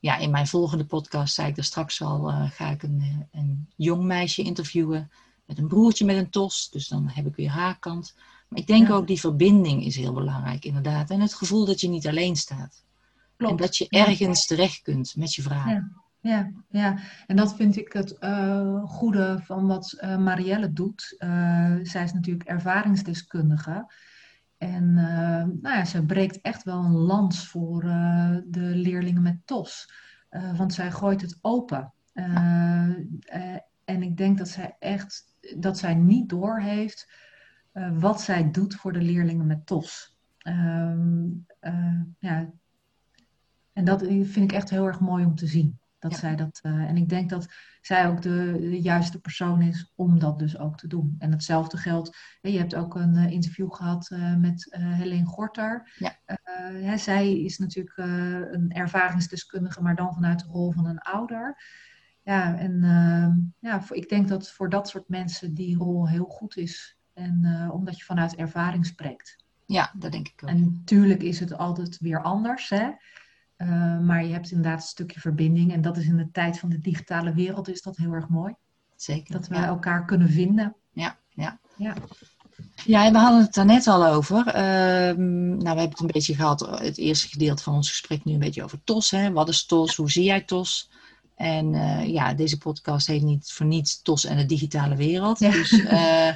[0.00, 3.40] ja, in mijn volgende podcast zei ik er straks al, uh, ga ik een, eh,
[3.40, 5.10] een jong meisje interviewen
[5.46, 6.70] met een broertje met een tos.
[6.70, 8.14] Dus dan heb ik weer haar kant.
[8.48, 11.10] Maar ik denk ook die verbinding is heel belangrijk inderdaad.
[11.10, 12.84] En het gevoel dat je niet alleen staat.
[13.36, 13.52] Klopt.
[13.52, 15.96] En dat je ergens terecht kunt met je vragen.
[16.20, 21.14] Ja, ja, en dat vind ik het uh, goede van wat uh, Marielle doet.
[21.18, 23.92] Uh, zij is natuurlijk ervaringsdeskundige.
[24.60, 29.46] En uh, nou ja, ze breekt echt wel een lans voor uh, de leerlingen met
[29.46, 29.92] TOS.
[30.30, 31.92] Uh, want zij gooit het open.
[33.84, 35.24] en ik denk dat zij echt
[35.58, 37.12] dat zij niet doorheeft
[37.92, 40.16] wat zij doet voor de leerlingen met TOS.
[40.38, 41.28] Ehm,
[42.18, 42.50] ja.
[43.72, 45.78] En dat vind ik echt heel erg mooi om te zien.
[46.00, 47.48] Dat zij dat, en ik denk dat
[47.80, 51.14] zij ook de, de, juiste persoon is om dat dus ook te doen.
[51.18, 55.92] En hetzelfde geldt, je hebt ook een uh, interview gehad uh, met uh, Helene Gorter.
[55.98, 56.16] Ja.
[56.72, 57.96] Hè, zij is natuurlijk
[58.52, 61.62] een ervaringsdeskundige, maar dan vanuit de rol van een ouder.
[62.22, 66.24] Ja, en ehm, ja, voor, ik denk dat voor dat soort mensen die rol heel
[66.24, 66.98] goed is.
[67.14, 69.44] En omdat je vanuit ervaring spreekt.
[69.66, 70.48] Ja, dat denk ik ook.
[70.48, 72.68] En natuurlijk is het altijd weer anders.
[72.68, 72.90] Hè?
[73.62, 75.72] Uh, maar je hebt inderdaad een stukje verbinding.
[75.72, 78.54] En dat is in de tijd van de digitale wereld is dat heel erg mooi.
[78.96, 79.32] Zeker.
[79.32, 80.76] Dat we elkaar kunnen vinden.
[80.92, 81.58] Ja, ja.
[81.76, 81.94] ja.
[82.84, 84.46] Ja, we hadden het daar net al over.
[84.46, 88.32] Ehm, nou, we hebben het een beetje gehad, het eerste gedeelte van ons gesprek nu
[88.32, 89.10] een beetje over TOS.
[89.10, 89.32] Hè?
[89.32, 89.96] Wat is TOS?
[89.96, 90.90] Hoe zie jij TOS?
[91.34, 95.38] En uh, ja, deze podcast heet niet voor niets TOS en de digitale wereld.
[95.38, 95.50] Ja.
[95.50, 96.32] Dus uh,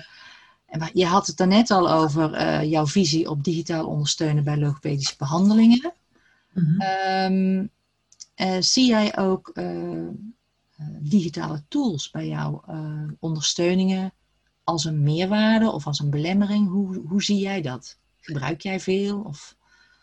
[0.93, 5.93] je had het daarnet al over jouw visie op digitaal ondersteunen bij logopedische behandelingen.
[6.55, 7.71] Mm -hmm.
[8.37, 9.53] um, zie jij ook
[11.01, 12.65] digitale tools bij jouw
[13.21, 14.13] ondersteuningen
[14.65, 16.69] als een meerwaarde of als een belemmering?
[16.69, 17.99] Hoe, hoe zie jij dat?
[18.21, 19.21] Gebruik jij veel?
[19.21, 19.57] Of?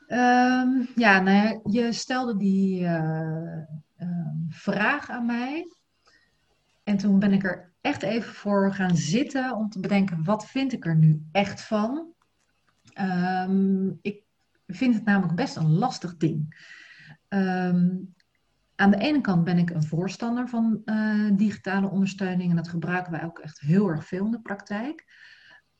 [0.07, 3.57] Um, ja, nou je stelde die uh,
[4.49, 5.67] vraag aan mij.
[6.83, 10.73] En toen ben ik er echt even voor gaan zitten om te bedenken, wat vind
[10.73, 12.05] ik er nu echt van?
[12.99, 14.23] Um, ik
[14.75, 16.69] vind het namelijk best een lastig ding.
[17.29, 18.13] Um,
[18.75, 23.11] aan de ene kant ben ik een voorstander van uh, digitale ondersteuning en dat gebruiken
[23.11, 25.05] wij ook echt heel erg veel in de praktijk.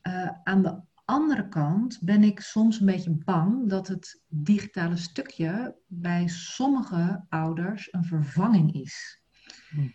[0.07, 5.77] Uh, aan de andere kant ben ik soms een beetje bang dat het digitale stukje
[5.87, 9.21] bij sommige ouders een vervanging is.
[9.69, 9.87] Hm.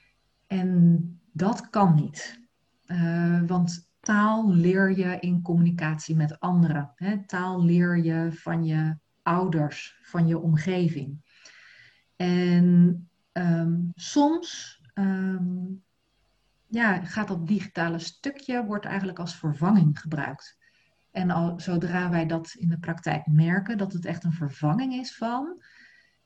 [0.47, 2.41] En dat kan niet.
[2.87, 6.93] Uh, want taal leer je in communicatie met anderen.
[6.95, 7.25] Hè?
[7.25, 11.21] Taal leer je van je ouders, van je omgeving.
[12.17, 15.83] En um, soms um,
[16.67, 20.59] ja, gaat dat digitale stukje, wordt eigenlijk als vervanging gebruikt.
[21.11, 25.17] En al, zodra wij dat in de praktijk merken, dat het echt een vervanging is
[25.17, 25.63] van,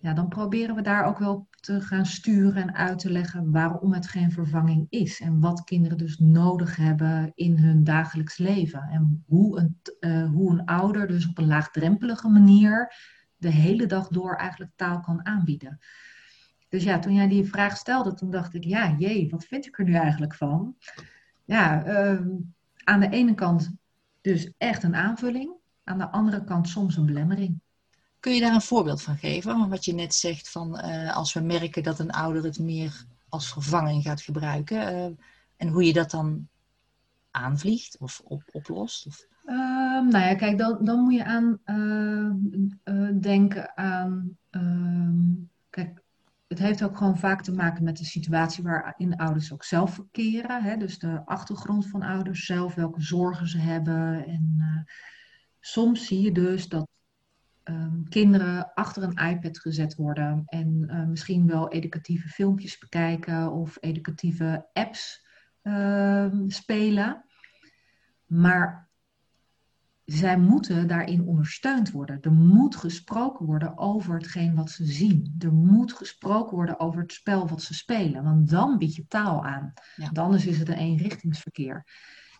[0.00, 3.92] ja, dan proberen we daar ook wel te gaan sturen en uit te leggen waarom
[3.92, 5.20] het geen vervanging is.
[5.20, 8.80] En wat kinderen dus nodig hebben in hun dagelijks leven.
[8.80, 12.94] En hoe een, uh, hoe een ouder dus op een laagdrempelige manier
[13.36, 15.78] de hele dag door eigenlijk taal kan aanbieden.
[16.68, 19.78] Dus ja, toen jij die vraag stelde, toen dacht ik, ja, jee, wat vind ik
[19.78, 20.76] er nu eigenlijk van?
[21.44, 22.26] Ja, uh,
[22.84, 23.72] aan de ene kant
[24.20, 25.52] dus echt een aanvulling,
[25.84, 27.60] aan de andere kant soms een belemmering.
[28.20, 29.68] Kun je daar een voorbeeld van geven?
[29.68, 33.52] Wat je net zegt van uh, als we merken dat een ouder het meer als
[33.52, 35.04] vervanging gaat gebruiken uh,
[35.56, 36.48] en hoe je dat dan
[37.30, 39.06] aanvliegt of op, oplost?
[39.06, 39.26] Of?
[39.46, 39.56] Uh,
[40.00, 44.36] nou ja, kijk, dan, dan moet je aan eh, denken aan.
[44.50, 45.20] Ehm,
[45.70, 46.02] kijk,
[46.48, 50.62] het heeft ook gewoon vaak te maken met de situatie waarin ouders ook zelf verkeren.
[50.62, 50.76] Hè?
[50.76, 54.26] Dus de achtergrond van ouders zelf, welke zorgen ze hebben.
[54.26, 54.86] En
[55.60, 56.89] soms zie je dus dat
[57.70, 63.76] um, kinderen achter een iPad gezet worden en uh, misschien wel educatieve filmpjes bekijken of
[63.80, 65.26] educatieve apps
[65.62, 67.24] uh, spelen.
[68.26, 68.88] Maar
[70.04, 72.20] zij moeten daarin ondersteund worden.
[72.20, 75.34] Er moet gesproken worden over hetgeen wat ze zien.
[75.38, 78.24] Er moet gesproken worden over het spel wat ze spelen.
[78.24, 79.72] Want dan bied je taal aan.
[79.96, 80.04] Ja.
[80.04, 81.84] Want anders is het een eenrichtingsverkeer.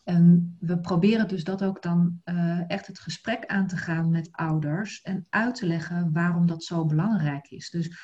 [0.04, 4.28] En we proberen dus dat ook dan uh, echt het gesprek aan te gaan met
[4.32, 5.02] ouders.
[5.02, 7.70] En uit te leggen waarom dat zo belangrijk is.
[7.70, 7.98] Dus,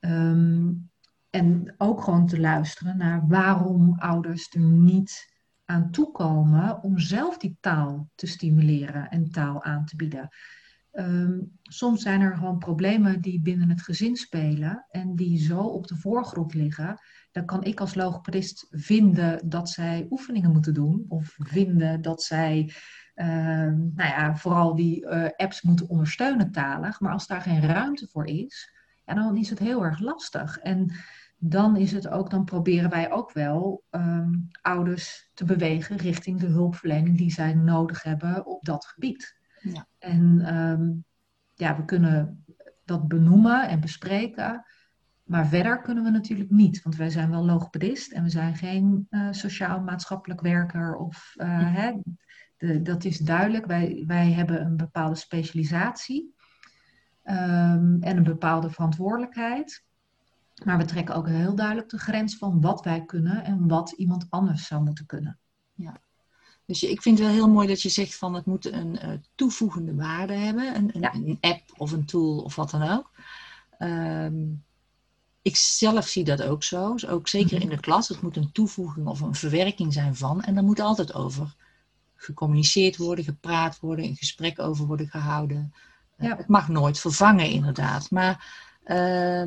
[0.00, 0.90] um,
[1.30, 7.56] en ook gewoon te luisteren naar waarom ouders er niet aan toekomen om zelf die
[7.60, 10.28] taal te stimuleren en taal aan te bieden.
[10.98, 15.86] Um, soms zijn er gewoon problemen die binnen het gezin spelen en die zo op
[15.86, 16.98] de voorgrond liggen.
[17.32, 22.72] Dan kan ik als logopedist vinden dat zij oefeningen moeten doen of vinden dat zij
[23.14, 27.00] uh, nou ja, vooral die uh, apps moeten ondersteunen talig.
[27.00, 28.72] Maar als daar geen ruimte voor is,
[29.04, 30.58] dan is het heel erg lastig.
[30.58, 30.92] En
[31.36, 36.46] dan is het ook, dan proberen wij ook wel um, ouders te bewegen richting de
[36.46, 39.37] hulpverlening die zij nodig hebben op dat gebied.
[39.72, 39.86] Ja.
[39.98, 41.04] En um,
[41.54, 42.44] ja, we kunnen
[42.84, 44.64] dat benoemen en bespreken,
[45.22, 49.06] maar verder kunnen we natuurlijk niet, want wij zijn wel logopedist en we zijn geen
[49.10, 51.70] uh, sociaal-maatschappelijk werker of uh, ja.
[51.70, 51.92] hè,
[52.56, 53.66] de, dat is duidelijk.
[53.66, 56.34] Wij, wij hebben een bepaalde specialisatie
[57.24, 59.84] um, en een bepaalde verantwoordelijkheid.
[60.64, 64.26] Maar we trekken ook heel duidelijk de grens van wat wij kunnen en wat iemand
[64.30, 65.38] anders zou moeten kunnen.
[65.74, 66.00] Ja.
[66.68, 69.10] Dus ik vind het wel heel mooi dat je zegt van het moet een uh,
[69.34, 70.76] toevoegende waarde hebben.
[70.76, 71.14] Een, een, ja.
[71.14, 73.10] een, app of een tool of wat dan ook.
[73.78, 74.64] Um,
[75.42, 76.92] ik zelf zie dat ook zo.
[76.92, 77.62] Dus ook zeker mhm.
[77.62, 78.08] in de klas.
[78.08, 80.42] Het moet een toevoeging of een verwerking zijn van.
[80.42, 81.54] En daar moet altijd over
[82.14, 85.74] gecommuniceerd worden, gepraat worden, een gesprek over worden gehouden.
[86.18, 86.30] Ja.
[86.30, 88.10] Uh, het mag nooit vervangen inderdaad.
[88.10, 88.44] Maar
[88.84, 89.44] uh,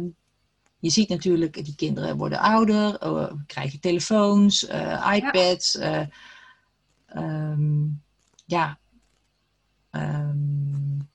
[0.79, 4.63] je ziet natuurlijk, die kinderen worden ouder, uh, krijgen telefoons,
[5.13, 5.71] iPads.
[5.71, 6.07] Ja,
[7.15, 8.02] um,
[8.45, 8.80] ja.
[9.91, 11.10] Um,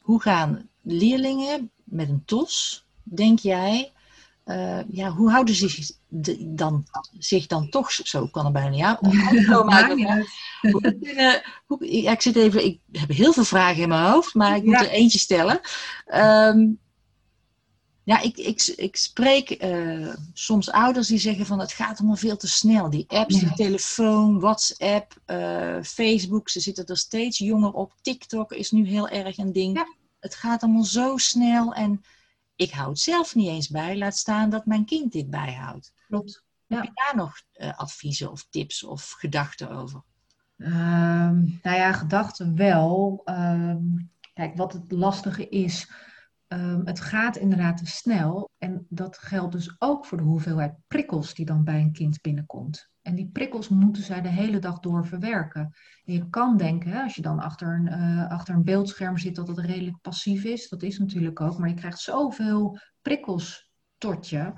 [0.00, 3.92] hoe gaan leerlingen met een TOS, denk jij,
[4.44, 5.90] eh, ja, hoe houden ze zich
[6.38, 6.86] dan,
[7.18, 8.98] zich dan toch zo, kan er bijna.
[11.78, 14.80] Ja, ik zit even, ik heb heel veel vragen in mijn hoofd, maar ik moet
[14.80, 15.60] er eentje stellen.
[16.06, 16.66] Ehm,
[18.10, 22.36] ja, ik, ik, ik spreek uh, soms ouders die zeggen van het gaat allemaal veel
[22.36, 22.90] te snel.
[22.90, 27.92] Die apps, die telefoon, WhatsApp, uh, Facebook, ze zitten er steeds jonger op.
[28.02, 29.76] TikTok is nu heel erg een ding.
[29.76, 29.94] Ja.
[30.20, 32.04] Het gaat allemaal zo snel en
[32.56, 33.98] ik hou het zelf niet eens bij.
[33.98, 35.92] Laat staan dat mijn kind dit bijhoudt.
[36.06, 36.42] Klopt.
[36.66, 36.76] Ja.
[36.76, 40.02] Heb je daar nog uh, adviezen of tips of gedachten over?
[40.56, 43.22] Um, nou ja, gedachten wel.
[43.24, 45.88] Um, kijk, wat het lastige is
[46.52, 48.50] Um, het gaat inderdaad te snel.
[48.58, 52.90] En dat geldt dus ook voor de hoeveelheid prikkels die dan bij een kind binnenkomt.
[53.02, 55.60] En die prikkels moeten zij de hele dag door verwerken.
[56.04, 59.48] En je kan denken, als je dan achter een, uh, achter een beeldscherm zit, dat
[59.48, 60.68] het redelijk passief is.
[60.68, 61.58] Dat is natuurlijk ook.
[61.58, 64.52] Maar je krijgt zoveel prikkels tot je.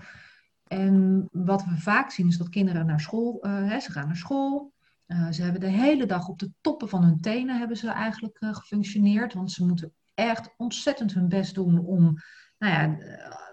[0.66, 4.16] En wat we vaak zien is dat kinderen naar school, uh, hè, ze gaan naar
[4.16, 4.72] school.
[5.06, 8.36] Uh, ze hebben de hele dag op de toppen van hun tenen hebben ze eigenlijk
[8.40, 9.34] gefunctioneerd.
[9.34, 9.92] Want ze moeten
[10.28, 12.16] echt ontzettend hun best doen om
[12.58, 12.96] nou ja,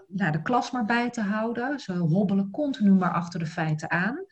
[0.08, 1.80] nou, de klas maar bij te houden.
[1.80, 4.24] Ze hobbelen continu maar achter de feiten aan.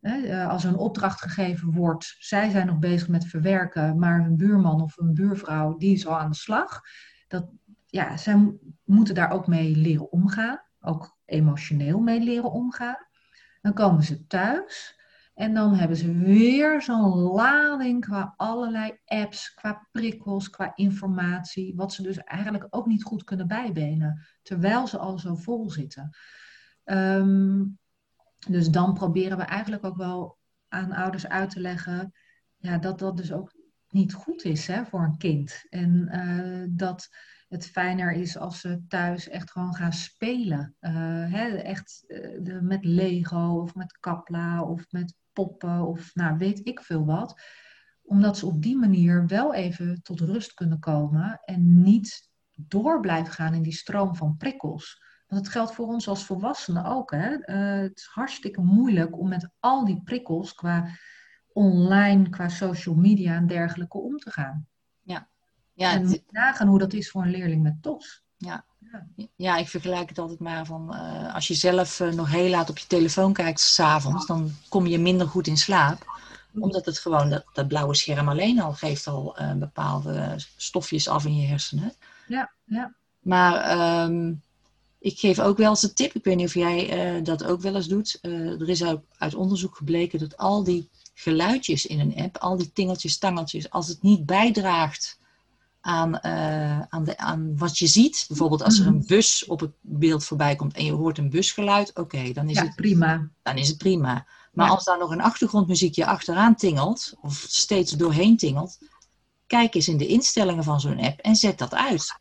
[0.00, 4.82] Eh, als een opdracht gegeven wordt, zij zijn nog bezig met verwerken, maar hun buurman
[4.82, 6.80] of een buurvrouw, die is al aan de slag.
[7.28, 7.50] Dat,
[7.86, 13.06] ja, zij moeten daar ook mee leren omgaan, ook emotioneel mee leren omgaan.
[13.60, 14.97] Dan komen ze thuis
[15.38, 21.92] en dan hebben ze weer zo'n lading qua allerlei apps, qua prikkels, qua informatie, wat
[21.92, 26.16] ze dus eigenlijk ook niet goed kunnen bijbenen, terwijl ze al zo vol zitten.
[26.84, 27.64] Ehm,
[28.48, 32.12] dus dan proberen we eigenlijk ook wel aan ouders uit te leggen
[32.56, 33.54] ja, dat dat dus ook
[33.88, 35.66] niet goed is hè, voor een kind.
[35.68, 37.08] En uh, dat
[37.48, 40.76] het fijner is als ze thuis echt gewoon gaan spelen.
[40.80, 40.92] Uh,
[41.32, 42.04] hè, echt
[42.42, 47.40] de, met Lego of met Kapla of met poppen of nou, weet ik veel wat.
[48.02, 53.32] Omdat ze op die manier wel even tot rust kunnen komen en niet door blijven
[53.32, 55.02] gaan in die stroom van prikkels.
[55.26, 57.10] Want het geldt voor ons als volwassenen ook.
[57.10, 57.30] Hè?
[57.30, 60.88] Uh, het is hartstikke moeilijk om met al die prikkels qua
[61.52, 64.66] online, qua social media en dergelijke om te gaan.
[65.02, 65.28] Ja.
[65.78, 66.22] Ja en het...
[66.30, 68.22] nagaan hoe dat is voor een leerling met TOS.
[68.36, 68.64] Ja.
[69.36, 72.70] Ja, ik vergelijk het altijd maar van uh, als je zelf uh, nog heel laat
[72.70, 76.16] op je telefoon kijkt s'avonds, dan kom je minder goed in slaap.
[76.54, 81.24] Omdat het gewoon, dat, dat blauwe scherm alleen al geeft al uh, bepaalde stofjes af
[81.24, 81.92] in je hersenen.
[82.26, 82.94] Ja, ja.
[83.18, 84.42] Maar um,
[84.98, 87.74] ik geef ook wel eens een tip, ik weet niet of jij dat ook wel
[87.74, 88.18] eens doet.
[88.22, 92.72] er is ook uit onderzoek gebleken dat al die geluidjes in een app, al die
[92.72, 95.18] tingeltjes, tangeltjes, als het niet bijdraagt
[95.88, 98.24] aan, uh, aan, de, aan wat je ziet.
[98.28, 99.06] Bijvoorbeeld als er een mhm.
[99.06, 102.62] bus op het beeld voorbij komt en je hoort een busgeluid, oké, dan is ja,
[102.64, 103.28] het prima.
[103.42, 104.26] Dan is het prima.
[104.52, 108.78] Maar als daar nog een achtergrondmuziekje achteraan tingelt, of steeds doorheen tingelt,
[109.46, 112.16] kijk eens in de instellingen van zo'n app en zet dat uit.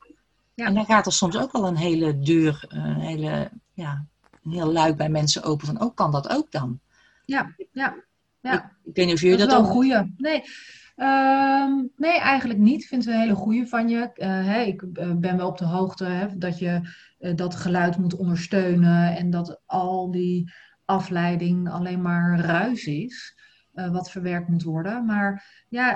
[0.53, 0.65] Ja.
[0.65, 4.05] En dan gaat er soms ook al een hele deur, een, hele, ja,
[4.43, 6.79] een heel luik bij mensen open van, oh, kan dat ook dan?
[7.25, 7.95] Ja, ja.
[8.41, 8.53] ja.
[8.53, 9.63] Ik, ik weet niet of jullie dat, dat ook...
[9.63, 10.13] wel een goeie.
[10.17, 10.43] Nee,
[10.99, 12.81] Um, nee, eigenlijk niet.
[12.81, 13.97] Ik vind het een hele goede van je.
[13.97, 16.81] Uh, hè, ik uh, ben wel op de hoogte hè, dat je
[17.19, 20.53] uh, dat geluid moet ondersteunen en dat al die
[20.85, 23.35] afleiding alleen maar ruis is.
[23.91, 25.05] wat verwerkt moet worden.
[25.05, 25.95] Maar ja,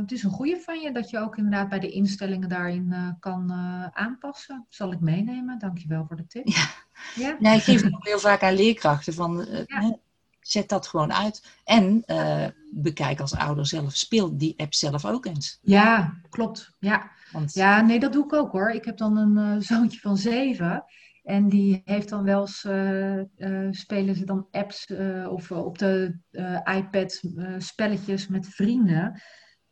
[0.00, 3.52] het is een goede van je dat je ook inderdaad bij de instellingen daarin kan
[3.92, 4.66] aanpassen.
[4.68, 5.58] Zal ik meenemen.
[5.58, 6.46] Dankjewel voor de tip.
[6.46, 6.66] Ja,
[7.14, 7.36] ja?
[7.38, 9.14] ja ik geef het ook heel vaak aan leerkrachten.
[9.14, 9.98] Van, ja
[10.42, 11.46] zet dat gewoon uit.
[11.64, 13.96] En uh, bekijk als ouder zelf.
[13.96, 15.58] Speel die app zelf ook eens.
[15.62, 16.76] Ja, klopt.
[16.78, 17.54] Ja, Want...
[17.54, 18.70] ja nee, dat doe ik ook hoor.
[18.70, 20.84] Ik heb dan een uh, zoontje van zeven.
[21.22, 24.86] En die heeft dan wel eens, uh, spelen ze dan apps
[25.28, 26.18] of op de
[26.64, 27.22] iPad
[27.58, 29.20] spelletjes met vrienden.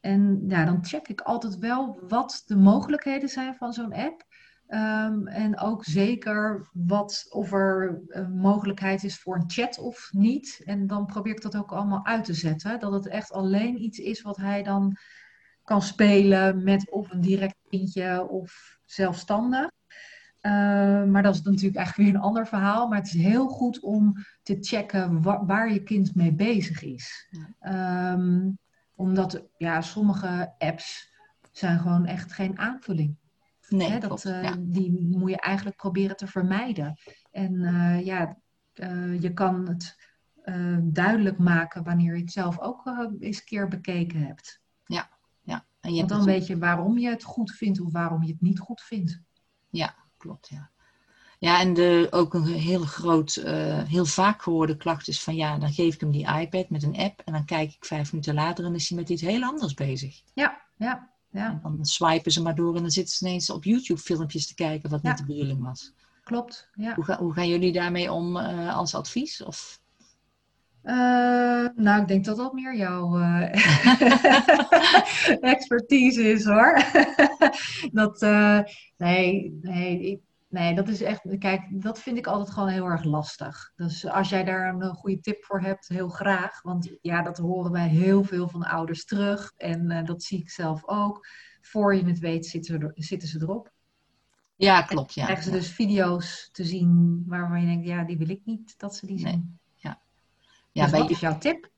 [0.00, 4.24] En ja, dan check ik altijd wel wat de mogelijkheden zijn van zo'n app.
[4.72, 10.61] Um, en ook zeker wat, of er een mogelijkheid is voor een chat of niet.
[10.64, 12.80] En dan probeer ik dat ook allemaal uit te zetten.
[12.80, 14.96] Dat het echt alleen iets is wat hij dan
[15.64, 19.70] kan spelen met of een direct kindje of zelfstandig.
[20.42, 20.52] Uh,
[21.04, 22.88] maar dat is natuurlijk eigenlijk weer een ander verhaal.
[22.88, 27.29] Maar het is heel goed om te checken waar, waar je kind mee bezig is.
[27.60, 28.58] Um,
[28.94, 31.12] omdat ja, sommige apps
[31.52, 33.16] zijn gewoon echt geen aanvulling.
[33.71, 36.98] Nee, dat, uh, Die moet je eigenlijk proberen te vermijden.
[37.31, 38.37] En uh, ja,
[38.75, 40.08] uh, je kan het
[40.83, 42.87] duidelijk maken wanneer je het zelf ook
[43.21, 44.60] eens een keer bekeken hebt.
[44.87, 45.08] Ja,
[45.42, 45.64] ja.
[45.81, 48.40] En je Want dan weet je waarom je het goed vindt of waarom je het
[48.40, 49.21] niet goed vindt.
[49.68, 50.71] Ja, klopt, ja.
[51.38, 55.58] Ja, en de, ook een heel groot, uh, heel vaak gehoorde klacht is van ja,
[55.58, 58.35] dan geef ik hem die iPad met een app en dan kijk ik vijf minuten
[58.35, 60.23] later en is hij met iets heel anders bezig.
[60.35, 61.60] Ja, ja, ja.
[61.64, 64.54] En dan swipen ze maar door en dan zitten ze ineens op YouTube filmpjes te
[64.54, 65.08] kijken wat Ja.
[65.08, 65.92] niet de bedoeling was.
[66.24, 66.68] Klopt.
[66.74, 66.94] Ja.
[66.94, 69.42] Hoe, ga- hoe gaan jullie daarmee om eh, als advies?
[69.42, 69.81] Of...
[70.83, 70.94] Eh,
[71.74, 73.52] nou, ik denk dat dat meer jouw eh,
[75.52, 76.85] expertise is hoor.
[77.92, 78.20] dat,
[78.96, 80.20] nee, nee, ik-
[80.51, 83.73] nee, dat is echt, kijk, dat vind ik altijd gewoon heel erg lastig.
[83.77, 86.63] Dus als jij daar een eh, goede tip voor hebt, heel graag.
[86.63, 89.53] Want ja, dat horen wij heel veel van ouders terug.
[89.57, 91.27] En eh, dat zie ik zelf ook.
[91.61, 93.73] Voor je het weet zitten, ze er- zitten ze erop.
[94.57, 95.15] Ja, klopt.
[95.15, 95.25] Ja.
[95.25, 95.57] Krijgen ze Ja.
[95.57, 99.21] dus video's te zien waarvan je denkt, ja, die wil ik niet dat ze die
[99.23, 99.33] Nee.
[99.33, 99.59] zien.
[100.73, 101.71] Ja, dus bij- wat is jouw tip?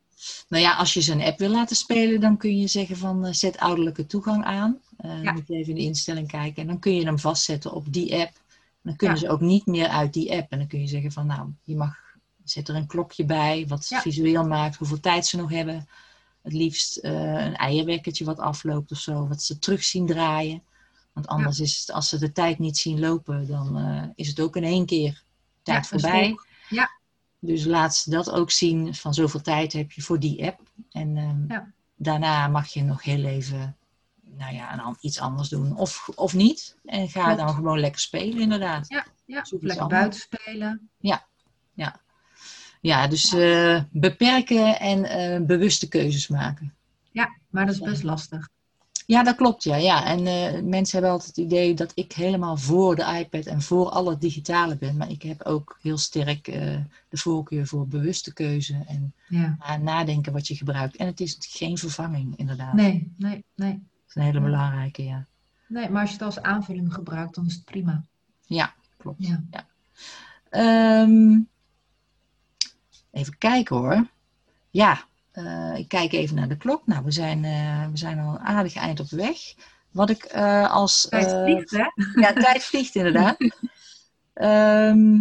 [0.49, 3.25] Nou ja, als je ze een app wil laten spelen, dan kun je zeggen van
[3.27, 4.79] eh, zet ouderlijke toegang aan.
[4.97, 5.33] Eh Ja.
[5.33, 8.15] Moet je even in de instelling kijken en dan kun je hem vastzetten op die
[8.21, 8.41] app.
[8.83, 9.23] Dan kunnen Ja.
[9.27, 10.53] ze ook niet meer uit die app.
[10.53, 11.97] En dan kun je zeggen van nou, je mag,
[12.45, 14.01] zet er een klokje bij wat Ja.
[14.01, 15.89] visueel maakt, hoeveel tijd ze nog hebben.
[16.43, 17.13] Het liefst eh,
[17.45, 20.63] een eierwekkertje wat afloopt of zo, wat ze terug zien draaien.
[21.13, 24.41] Want anders is het, als ze de tijd niet zien lopen, dan eh, is het
[24.41, 25.23] ook in één keer
[25.63, 26.37] tijd voorbij.
[26.69, 26.91] Ja.
[27.39, 30.61] Dus laat ze dat ook zien van zoveel tijd heb je voor die app.
[30.91, 31.61] En ehm,
[31.97, 33.77] daarna mag je nog heel even
[34.39, 35.77] nou ja, een an- iets anders doen.
[35.77, 36.77] Of, of niet.
[36.85, 37.39] En ga Klopt.
[37.39, 38.89] dan gewoon lekker spelen inderdaad.
[38.89, 39.45] Ja, ja.
[39.61, 40.91] Lekker buiten spelen.
[42.81, 46.75] Ja, dus eh, beperken en eh, bewuste keuzes maken.
[47.11, 48.49] Ja, maar dat is best lastig.
[49.07, 49.77] Ja, dat klopt, ja.
[49.77, 50.05] ja.
[50.05, 53.89] En eh, mensen hebben altijd het idee dat ik helemaal voor de iPad en voor
[53.89, 54.97] al het digitale ben.
[54.97, 59.57] Maar ik heb ook heel sterk de voorkeur voor bewuste keuze en Ja.
[59.59, 60.97] na- nadenken wat je gebruikt.
[60.97, 62.73] En het is geen vervanging, inderdaad.
[62.73, 63.83] Nee, nee, nee.
[64.13, 65.27] Is een hele belangrijke, ja.
[65.69, 68.05] Nee, maar als je het als aanvulling gebruikt, dan is het prima.
[68.47, 69.27] Ja, klopt.
[69.27, 69.43] Ja.
[70.51, 71.41] Ehm,
[73.11, 74.07] even kijken hoor.
[74.71, 76.87] Ja, eh, ik kijk even naar de klok.
[76.87, 79.39] Nou, we zijn, eh, we zijn al een aardig eind op weg.
[79.91, 81.09] Wat ik eh, als...
[81.09, 81.85] Tijd vliegt, hè?
[82.21, 83.37] Ja, tijd vliegt inderdaad.
[84.33, 85.21] Ehm,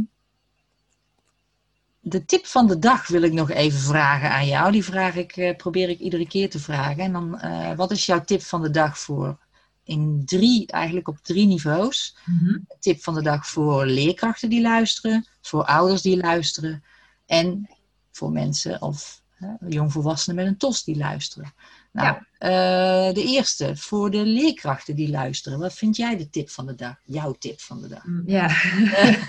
[2.01, 4.71] de tip van de dag wil ik nog even vragen aan jou.
[4.71, 7.03] Die vraag ik, eh, probeer ik iedere keer te vragen.
[7.03, 9.37] En dan, eh, wat is jouw tip van de dag voor?
[9.83, 12.17] In drie, eigenlijk op drie niveaus.
[12.25, 12.57] Mhm.
[12.79, 16.83] Tip van de dag voor leerkrachten die luisteren, voor ouders die luisteren
[17.25, 17.69] en
[18.11, 21.53] voor mensen of hè, jongvolwassenen met een TOS die luisteren.
[21.91, 22.25] Nou, Ja.
[22.37, 25.59] eh, de eerste, voor de leerkrachten die luisteren.
[25.59, 26.95] Wat vind jij de tip van de dag?
[27.05, 28.05] Jouw tip van de dag?
[28.05, 28.47] Mm, Ja.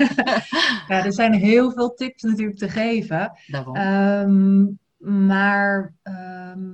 [0.88, 3.32] ja, er zijn heel veel tips natuurlijk te geven.
[3.46, 3.76] Daarom.
[3.76, 4.64] Ehm,
[5.26, 6.68] maar ehm,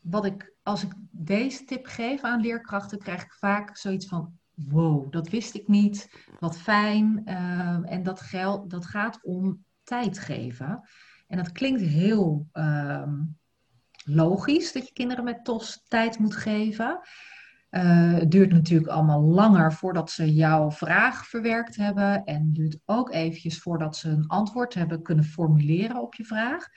[0.00, 5.12] wat ik, als ik deze tip geef aan leerkrachten, krijg ik vaak zoiets van: wow,
[5.12, 6.10] dat wist ik niet.
[6.40, 7.22] Wat fijn.
[7.24, 10.88] Ehm, en dat, geld, dat gaat om tijd geven.
[11.26, 12.46] En dat klinkt heel
[14.04, 17.00] logisch dat je kinderen met TOS tijd moet geven.
[17.70, 22.24] Eh, het duurt natuurlijk allemaal langer voordat ze jouw vraag verwerkt hebben.
[22.24, 26.68] En het duurt ook eventjes voordat ze een antwoord hebben kunnen formuleren op je vraag.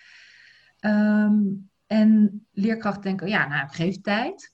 [0.80, 1.42] Ehm,
[1.88, 4.54] en leerkrachten denken, ja, nou, geef tijd.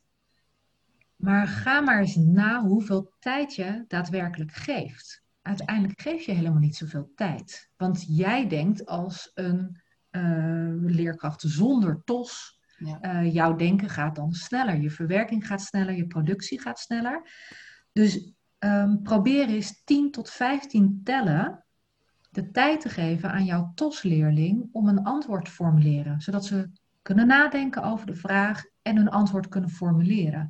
[1.15, 5.23] Maar ga maar eens na hoeveel tijd je daadwerkelijk geeft.
[5.41, 7.69] Uiteindelijk geef je helemaal niet zoveel tijd.
[7.77, 13.01] Want jij denkt als een eh, leerkracht zonder TOS Ja.
[13.01, 14.81] eh, jouw denken gaat dan sneller.
[14.81, 17.29] Je verwerking gaat sneller, je productie gaat sneller.
[17.91, 21.63] Dus ehm, probeer eens 10 tot 15 tellen
[22.29, 26.21] de tijd te geven aan jouw TOS-leerling om een antwoord te formuleren.
[26.21, 26.69] Zodat ze
[27.01, 30.49] kunnen nadenken over de vraag en hun antwoord kunnen formuleren.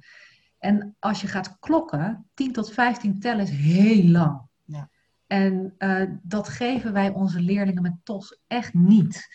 [0.59, 4.41] En als je gaat klokken, 10 tot 15 tellen is heel lang.
[4.65, 4.89] Ja.
[5.28, 9.28] En eh, dat geven wij onze leerlingen met TOS echt niet.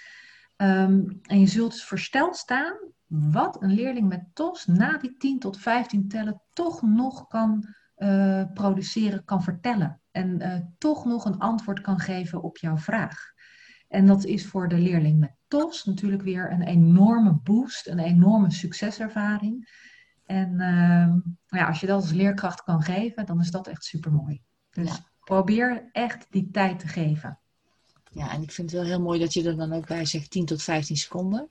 [0.59, 5.39] Ehm, en je zult dus versteld staan wat een leerling met TOS na die 10
[5.39, 10.01] tot 15 tellen toch nog kan eh, produceren, kan vertellen.
[10.11, 13.19] En eh, toch nog een antwoord kan geven op jouw vraag.
[13.89, 18.51] En dat is voor de leerling met TOS natuurlijk weer een enorme boost, een enorme
[18.53, 19.69] succeservaring.
[20.25, 24.13] En ehm, ja, als je dat als leerkracht kan geven, dan is dat echt super
[24.13, 24.43] mooi.
[24.71, 25.05] Dus Ja.
[25.21, 27.39] probeer echt die tijd te geven.
[28.19, 30.31] Ja, en ik vind het wel heel mooi dat je er dan ook bij zegt
[30.31, 31.49] 10 tot 15 seconden.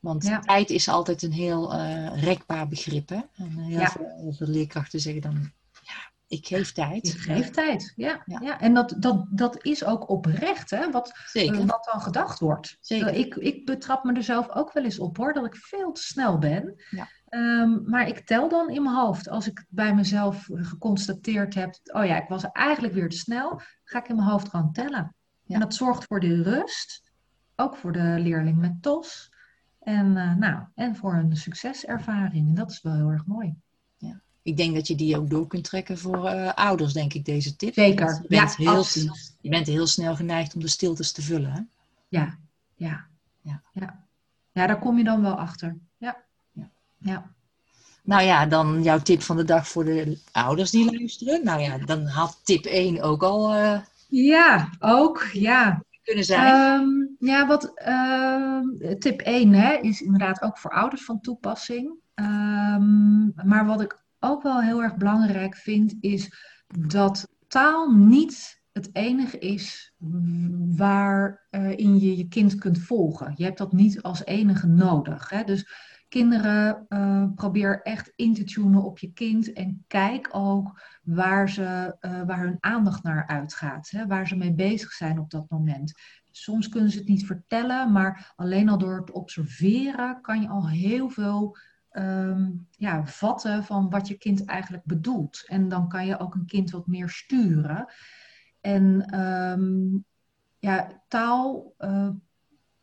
[0.00, 0.40] Want Ja.
[0.40, 3.08] tijd is altijd een heel eh, rekbaar begrip.
[3.08, 3.20] Hè?
[3.34, 3.90] En heel, Ja.
[3.90, 5.50] veel, heel veel leerkrachten zeggen dan,
[5.82, 7.06] ja, Ik geef tijd.
[7.06, 8.22] Ik geef tijd, ja.
[8.26, 8.60] ja.
[8.60, 11.66] En dat, dat, dat is ook oprecht, hè, wat, Zeker.
[11.66, 12.76] wat dan gedacht wordt.
[12.80, 13.14] Zeker.
[13.14, 16.02] Ik, ik betrap me er zelf ook wel eens op, hoor, dat ik veel te
[16.02, 16.82] snel ben.
[16.90, 17.08] Ja.
[17.28, 22.04] Ehm, maar ik tel dan in mijn hoofd, als ik bij mezelf geconstateerd heb, oh
[22.04, 25.14] ja, ik was eigenlijk weer te snel, ga ik in mijn hoofd gewoon tellen.
[25.50, 25.56] Ja.
[25.56, 27.02] En dat zorgt voor de rust,
[27.56, 29.32] ook voor de leerling met TOS.
[29.80, 32.48] En, eh, nou, en voor een succeservaring.
[32.48, 33.54] En dat is wel heel erg mooi.
[34.42, 37.56] Ik denk dat je die ook door kunt trekken voor eh, ouders, denk ik, deze
[37.56, 37.74] tip.
[37.74, 38.06] Zeker.
[38.22, 39.36] Je bent, Ja, heel, absoluut.
[39.40, 41.52] je bent heel snel geneigd om de stiltes te vullen.
[41.52, 41.60] Hè?
[42.08, 42.38] Ja,
[42.74, 43.06] ja,
[43.42, 43.62] Ja.
[43.72, 44.04] ja.
[44.52, 45.76] Ja, daar kom je dan wel achter.
[45.98, 46.16] Ja.
[46.52, 46.68] Ja.
[46.98, 47.30] Ja.
[48.02, 51.44] Nou ja, dan jouw tip van de dag voor de ouders die luisteren.
[51.44, 53.80] Nou ja, dan had tip 1 ook al eh,
[54.10, 55.22] Ja, ook.
[55.32, 55.82] Ja.
[56.02, 56.46] kunnen zijn.
[56.46, 56.88] Ehm,
[57.30, 58.64] ja, wat ehm,
[58.98, 61.94] tip 1 hè, is inderdaad ook voor ouders van toepassing.
[62.14, 66.32] Ehm, maar wat ik ook wel heel erg belangrijk vind, is
[66.78, 69.94] dat taal niet het enige is
[70.76, 73.32] waarin je je kind kunt volgen.
[73.36, 75.28] Je hebt dat niet als enige nodig.
[75.28, 75.44] Hè?
[75.44, 75.68] Dus
[76.10, 81.96] kinderen, eh, probeer echt in te tunen op je kind en kijk ook waar, ze,
[82.00, 84.06] eh, waar hun aandacht naar uitgaat, hè?
[84.06, 85.92] waar ze mee bezig zijn op dat moment.
[86.30, 90.68] Soms kunnen ze het niet vertellen, maar alleen al door het observeren kan je al
[90.68, 91.56] heel veel
[91.90, 95.44] ehm, ja, vatten van wat je kind eigenlijk bedoelt.
[95.46, 97.92] En dan kan je ook een kind wat meer sturen.
[98.60, 99.98] En ehm,
[100.58, 101.74] ja, taal.
[101.78, 102.08] eh,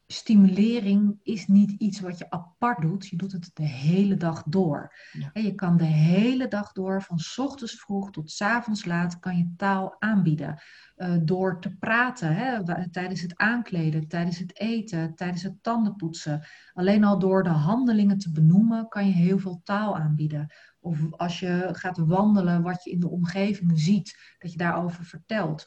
[0.08, 3.08] stimulering is niet iets wat je apart doet.
[3.08, 4.94] Je doet het de hele dag door.
[5.12, 5.30] Ja.
[5.34, 9.38] En je kan de hele dag door, van ochtends vroeg tot 's avonds laat, kan
[9.38, 10.62] je taal aanbieden.
[10.96, 16.46] Eh, door te praten, hè, tijdens het aankleden, tijdens het eten, tijdens het tandenpoetsen.
[16.74, 20.54] Alleen al door de handelingen te benoemen, kan je heel veel taal aanbieden.
[20.80, 25.66] Of als je gaat wandelen, wat je in de omgeving ziet, dat je daarover vertelt.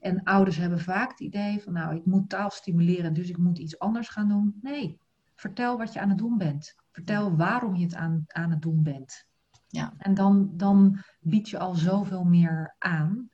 [0.00, 3.58] En ouders hebben vaak het idee van, nou, ik moet taal stimuleren, dus ik moet
[3.58, 4.58] iets anders gaan doen.
[4.60, 5.00] Nee,
[5.34, 6.74] vertel wat je aan het doen bent.
[6.90, 9.26] Vertel waarom je het aan, aan het doen bent.
[9.66, 9.94] Ja.
[9.98, 13.28] En dan, dan bied je al zoveel meer aan.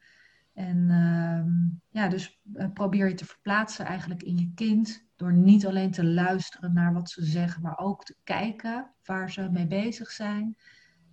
[0.52, 1.50] En ehm,
[1.88, 5.06] ja, dus eh, probeer je te verplaatsen eigenlijk in je kind.
[5.16, 9.50] Door niet alleen te luisteren naar wat ze zeggen, maar ook te kijken waar ze
[9.50, 10.56] mee bezig zijn.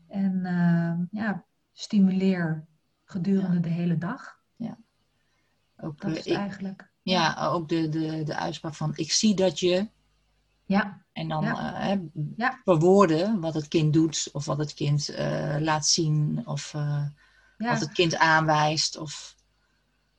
[0.07, 2.67] En ehm, ja, stimuleer
[3.03, 3.61] gedurende Ja.
[3.61, 4.40] de hele dag.
[5.81, 6.91] Ook, Dat eh, is ik- eigenlijk.
[7.01, 9.89] ja, ook de, de, de uitspraak van ik zie dat je.
[10.65, 11.73] Ja, En dan Ja.
[11.73, 11.99] hè,
[12.35, 12.59] Ja.
[12.63, 17.11] verwoorden wat het kind doet, of wat het kind eh, laat zien, of ja.
[17.57, 18.97] wat het kind aanwijst.
[18.97, 19.35] Of,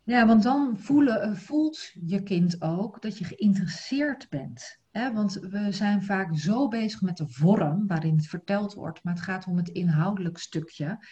[0.05, 4.79] Ja, want dan voelen, voelt je kind ook dat je geïnteresseerd bent.
[4.91, 5.13] Hè?
[5.13, 9.23] Want we zijn vaak zo bezig met de vorm waarin het verteld wordt, maar het
[9.23, 11.07] gaat om het inhoudelijk stukje.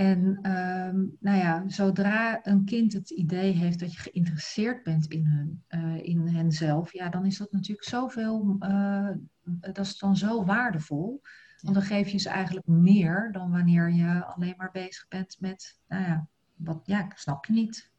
[0.00, 5.26] En ehm, nou ja, zodra een kind het idee heeft dat je geïnteresseerd bent in,
[5.26, 9.08] hun, eh, in henzelf, ja, dan is dat natuurlijk zoveel, eh,
[9.42, 11.22] dat is dan zo waardevol.
[11.60, 15.78] Want dan geef je ze eigenlijk meer dan wanneer je alleen maar bezig bent met,
[15.88, 16.26] nou ja,
[16.56, 17.90] wat, ja, ik snap je niet.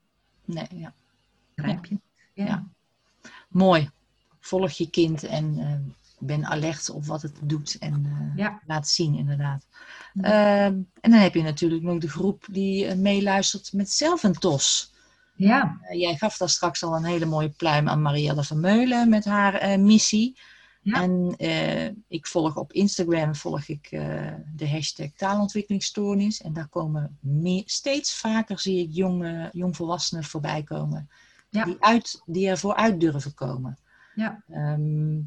[0.46, 0.94] nee, ja.
[1.54, 2.00] Begrijp je?
[2.34, 2.46] Ja.
[2.46, 2.68] Ja.
[3.50, 3.90] Mooi.
[4.40, 5.80] Volg je kind en eh,
[6.22, 8.62] ben alert op wat het doet en eh, Ja.
[8.68, 9.66] laat zien, inderdaad.
[10.14, 10.24] Ja.
[10.24, 14.34] Ehm, en dan heb je natuurlijk nog de groep die eh, meeluistert met zelf een
[14.34, 14.94] TOS.
[15.36, 19.10] Ja, Eh, jij gaf daar straks al een hele mooie pluim aan Marielle van Meulen
[19.10, 20.40] met haar missie.
[20.82, 21.02] Ja.
[21.02, 21.36] En
[22.08, 23.90] ik volg op Instagram volg ik
[24.56, 26.42] de hashtag taalontwikkelingsstoornis.
[26.42, 31.10] En daar komen meer, steeds vaker zie ik jonge, jongvolwassenen voorbij komen.
[31.50, 31.64] Ja.
[31.66, 33.78] Die, uit, die ervoor uit durven komen.
[34.16, 34.44] Ja.
[34.50, 35.20] Ehm,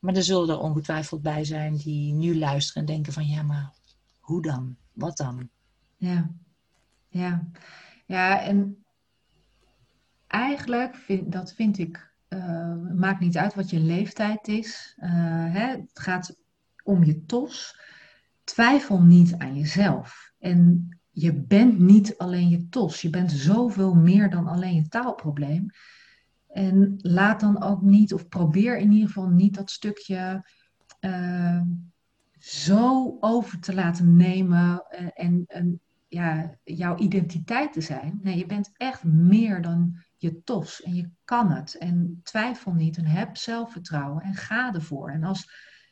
[0.00, 3.72] maar er zullen er ongetwijfeld bij zijn die nu luisteren en denken van ja, maar
[4.18, 4.76] hoe dan?
[4.92, 5.48] Wat dan?
[5.96, 6.30] ja,
[7.08, 7.48] ja.
[8.06, 8.84] Ja, en
[10.26, 14.94] eigenlijk, vind, dat vind ik, eh, maakt niet uit wat je leeftijd is.
[14.96, 15.10] Eh,
[15.52, 16.36] hè, het gaat
[16.84, 17.80] om je tos.
[18.44, 20.32] Twijfel niet aan jezelf.
[20.38, 23.02] En je bent niet alleen je tos.
[23.02, 25.70] Je bent zoveel meer dan alleen je taalprobleem.
[26.52, 30.46] En laat dan ook niet, of probeer in ieder geval niet dat stukje
[31.00, 31.60] eh,
[32.38, 38.18] zo over te laten nemen eh, en, en ja, jouw identiteit te zijn.
[38.22, 41.74] Nee, je bent echt meer dan je tos en je kan het.
[41.74, 45.10] En twijfel niet en heb zelfvertrouwen en ga ervoor.
[45.10, 45.50] En als,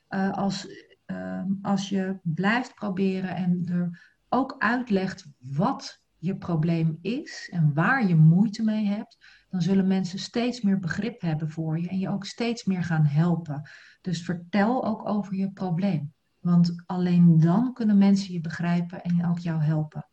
[0.09, 0.67] eh, als,
[1.05, 8.07] eh, als je blijft proberen en er ook uitlegt wat je probleem is en waar
[8.07, 9.17] je moeite mee hebt,
[9.51, 13.05] dan zullen mensen steeds meer begrip hebben voor je en je ook steeds meer gaan
[13.05, 13.71] helpen.
[14.01, 16.13] Dus vertel ook over je probleem.
[16.39, 20.07] Want alleen dan kunnen mensen je begrijpen en ook jou helpen.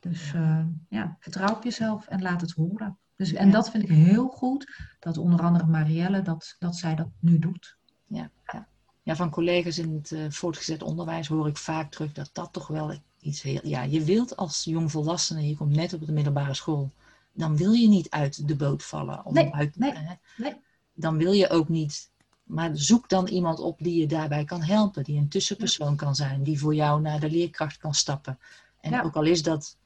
[0.00, 2.98] Dus uh, ja, vertrouw op jezelf en laat het horen.
[3.16, 7.08] Dus, en dat vind ik heel goed, dat onder andere Marielle, dat, dat zij dat
[7.20, 7.76] nu doet.
[8.06, 8.68] Ja, ja.
[9.02, 12.66] ja van collega's in het uh, voortgezet onderwijs hoor ik vaak terug dat dat toch
[12.66, 13.60] wel iets heel...
[13.62, 16.92] Ja, je wilt als jongvolwassene, je komt net op de middelbare school,
[17.36, 19.24] dan wil je niet uit de boot vallen.
[19.24, 19.92] Om nee, uit, nee,
[20.36, 20.56] nee.
[20.94, 22.10] Dan wil je ook niet...
[22.42, 26.42] Maar zoek dan iemand op die je daarbij kan helpen, die een tussenpersoon kan zijn,
[26.42, 28.38] die voor jou naar de leerkracht kan stappen.
[28.80, 29.02] En ja.
[29.02, 29.76] ook al is dat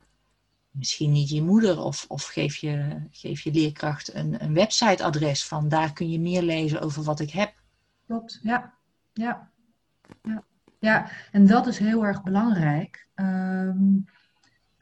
[0.70, 5.68] misschien niet je moeder of, of geef, je, geef je leerkracht een, een websiteadres van
[5.68, 7.52] daar kun je meer lezen over wat ik heb.
[8.06, 8.74] Klopt, ja.
[9.12, 9.50] Ja,
[10.22, 10.44] ja.
[10.78, 11.10] ja.
[11.32, 13.08] en dat is heel erg belangrijk.
[13.14, 14.04] Um,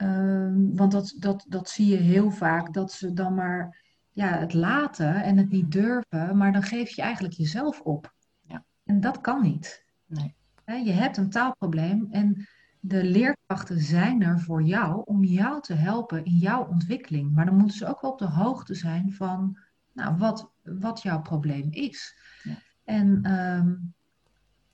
[0.03, 4.55] um, want dat, dat, dat zie je heel vaak, dat ze dan maar ja, het
[4.55, 8.15] laten en het niet durven, maar dan geef je eigenlijk jezelf op.
[8.41, 8.65] Ja.
[8.85, 9.85] En dat kan niet.
[10.07, 10.37] Nee.
[10.85, 12.47] Je hebt een taalprobleem en
[12.81, 17.35] de leerkrachten zijn er voor jou om jou te helpen in jouw ontwikkeling.
[17.35, 19.59] Maar dan moeten ze ook wel op de hoogte zijn van
[19.93, 22.17] nou, wat, wat jouw probleem is.
[22.43, 22.55] Ja.
[22.85, 23.95] En um,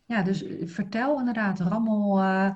[0.05, 2.51] ja, dus vertel inderdaad, rammel uh,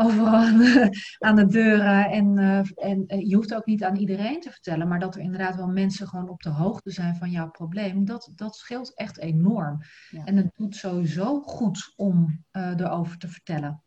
[0.00, 0.34] overal
[1.18, 2.10] aan de deuren.
[2.10, 5.20] En, uh, en uh, je hoeft ook niet aan iedereen te vertellen, maar dat er
[5.20, 9.18] inderdaad wel mensen gewoon op de hoogte zijn van jouw probleem, dat, dat scheelt echt
[9.18, 9.82] enorm.
[10.10, 10.24] Ja.
[10.24, 13.82] En het doet sowieso goed om erover te vertellen.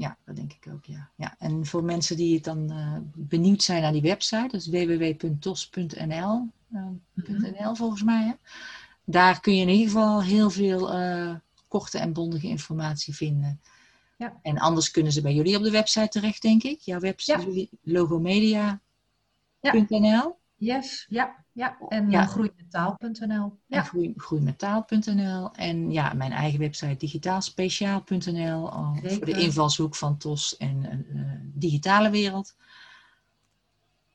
[0.00, 1.10] Ja, dat denk ik ook, ja.
[1.16, 1.34] ja.
[1.38, 6.48] En voor mensen die het dan uh, benieuwd zijn naar die website, dat is www.tos.nl,
[6.72, 8.24] uh, .nl volgens mij.
[8.24, 8.32] Hè?
[9.04, 11.34] Daar kun je in ieder geval heel veel uh,
[11.68, 13.60] korte en bondige informatie vinden.
[14.20, 14.38] Ja.
[14.42, 16.80] En anders kunnen ze bij jullie op de website terecht, denk ik.
[16.80, 17.66] Jouw website, ja.
[17.82, 18.78] logomedia.nl.
[20.56, 21.44] Yes, ja.
[21.52, 22.28] Ja, en Ja.
[22.88, 23.82] En Ja.
[23.82, 25.50] groei, groeimetaal.nl.
[25.52, 28.70] En ja, mijn eigen website digitaalspeciaal.nl.
[28.70, 32.54] al Voor de invalshoek van TOS en eh, digitale wereld.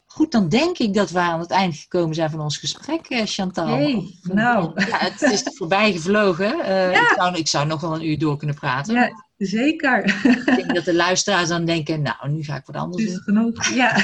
[0.06, 3.22] Goed, dan denk ik dat we aan het eind gekomen zijn van ons gesprek, eh,
[3.26, 3.68] Chantal.
[3.68, 4.72] Hey, nou.
[4.76, 6.60] Ja, het is voorbij gevlogen.
[6.60, 7.02] Eh, Ja.
[7.02, 8.94] ik, zou, ik zou nog wel een uur door kunnen praten.
[8.94, 10.06] Ja, zeker.
[10.26, 13.22] Ik denk dat de luisteraars dan denken, nou, nu ga ik wat anders doen.
[13.22, 13.66] genoeg.
[13.66, 13.98] Ja.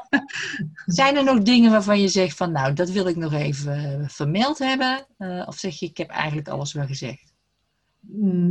[0.86, 4.08] Zijn er nog dingen waarvan je zegt van, nou, dat wil ik nog even eh,
[4.08, 5.06] vermeld hebben?
[5.18, 7.32] Eh, of zeg je, ik heb eigenlijk alles wel gezegd?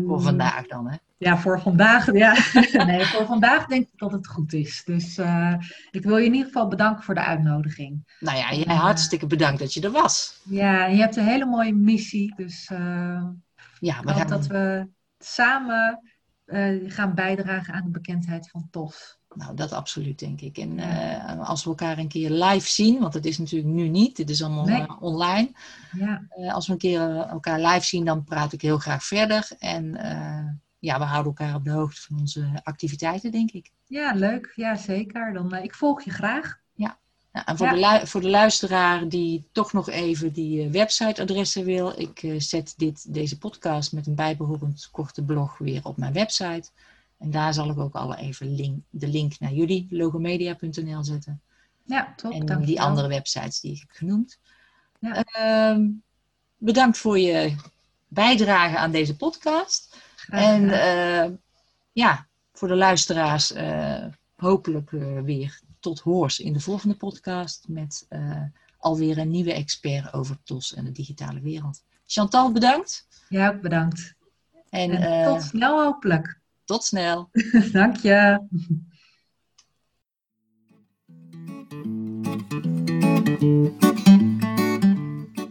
[0.07, 0.91] Voor vandaag dan, hè?
[0.91, 2.13] Mm, Ja, voor vandaag.
[2.13, 2.35] Ja.
[2.85, 4.81] Nee, voor vandaag denk ik dat het goed is.
[4.85, 5.53] Dus eh,
[5.91, 8.17] ik wil je in ieder geval bedanken voor de uitnodiging.
[8.19, 10.41] Nou ja, jij hartstikke bedankt dat je er was.
[10.43, 12.33] Ja, je hebt een hele mooie missie.
[12.35, 13.23] Dus eh,
[13.79, 14.87] Ja, dat we
[15.19, 15.99] samen
[16.45, 19.17] eh, gaan bijdragen aan de bekendheid van TOS.
[19.33, 20.57] nou dat absoluut denk ik.
[20.57, 24.15] En eh, als we elkaar een keer live zien, want dat is natuurlijk nu niet,
[24.15, 24.81] dit is allemaal Nee.
[24.81, 25.51] eh, online.
[25.91, 29.49] Ja, als we een keer elkaar live zien, dan praat ik heel graag verder.
[29.59, 29.91] En
[30.79, 33.71] ja, we houden elkaar op de hoogte van onze activiteiten, denk ik.
[33.85, 34.51] ja leuk.
[34.55, 35.33] Ja, zeker.
[35.33, 36.59] Dan, ik volg je graag.
[37.37, 37.99] Ja, en voor, Ja.
[37.99, 42.73] de voor de luisteraar die toch nog even die eh, websiteadressen wil, ik eh, zet
[42.77, 46.69] dit, deze podcast met een bijbehorend korte blog weer op mijn website.
[47.17, 51.41] En daar zal ik ook alle even link, de link naar jullie, logomedia.nl, zetten.
[51.83, 52.31] Ja, top.
[52.31, 52.65] en dankjewel.
[52.65, 54.39] die andere websites die ik heb genoemd.
[54.99, 55.23] Ja.
[55.23, 55.89] Ehm,
[56.57, 57.55] bedankt voor je
[58.07, 59.97] bijdrage aan deze podcast.
[60.27, 61.31] En eh,
[61.91, 63.53] ja, voor de luisteraars
[64.35, 64.89] hopelijk
[65.23, 68.41] weer tot hoors in de volgende podcast met eh,
[68.77, 71.83] alweer een nieuwe expert over TOS en de digitale wereld.
[72.05, 73.07] Chantal, bedankt.
[73.29, 74.15] Ook bedankt.
[74.69, 76.39] En, En eh, tot snel hopelijk.
[76.65, 77.29] tot snel.
[77.71, 78.45] Dank je.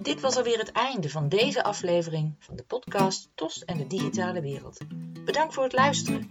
[0.03, 4.41] Dit was alweer het einde van deze aflevering van de podcast TOS en de digitale
[4.41, 4.79] wereld.
[5.25, 6.31] Bedankt voor het luisteren.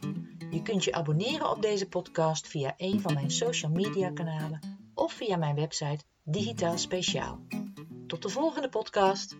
[0.52, 4.60] Je kunt je abonneren op deze podcast via een van mijn social media kanalen
[4.94, 7.40] of via mijn website Digitaal Speciaal.
[8.08, 9.38] Tot de volgende podcast.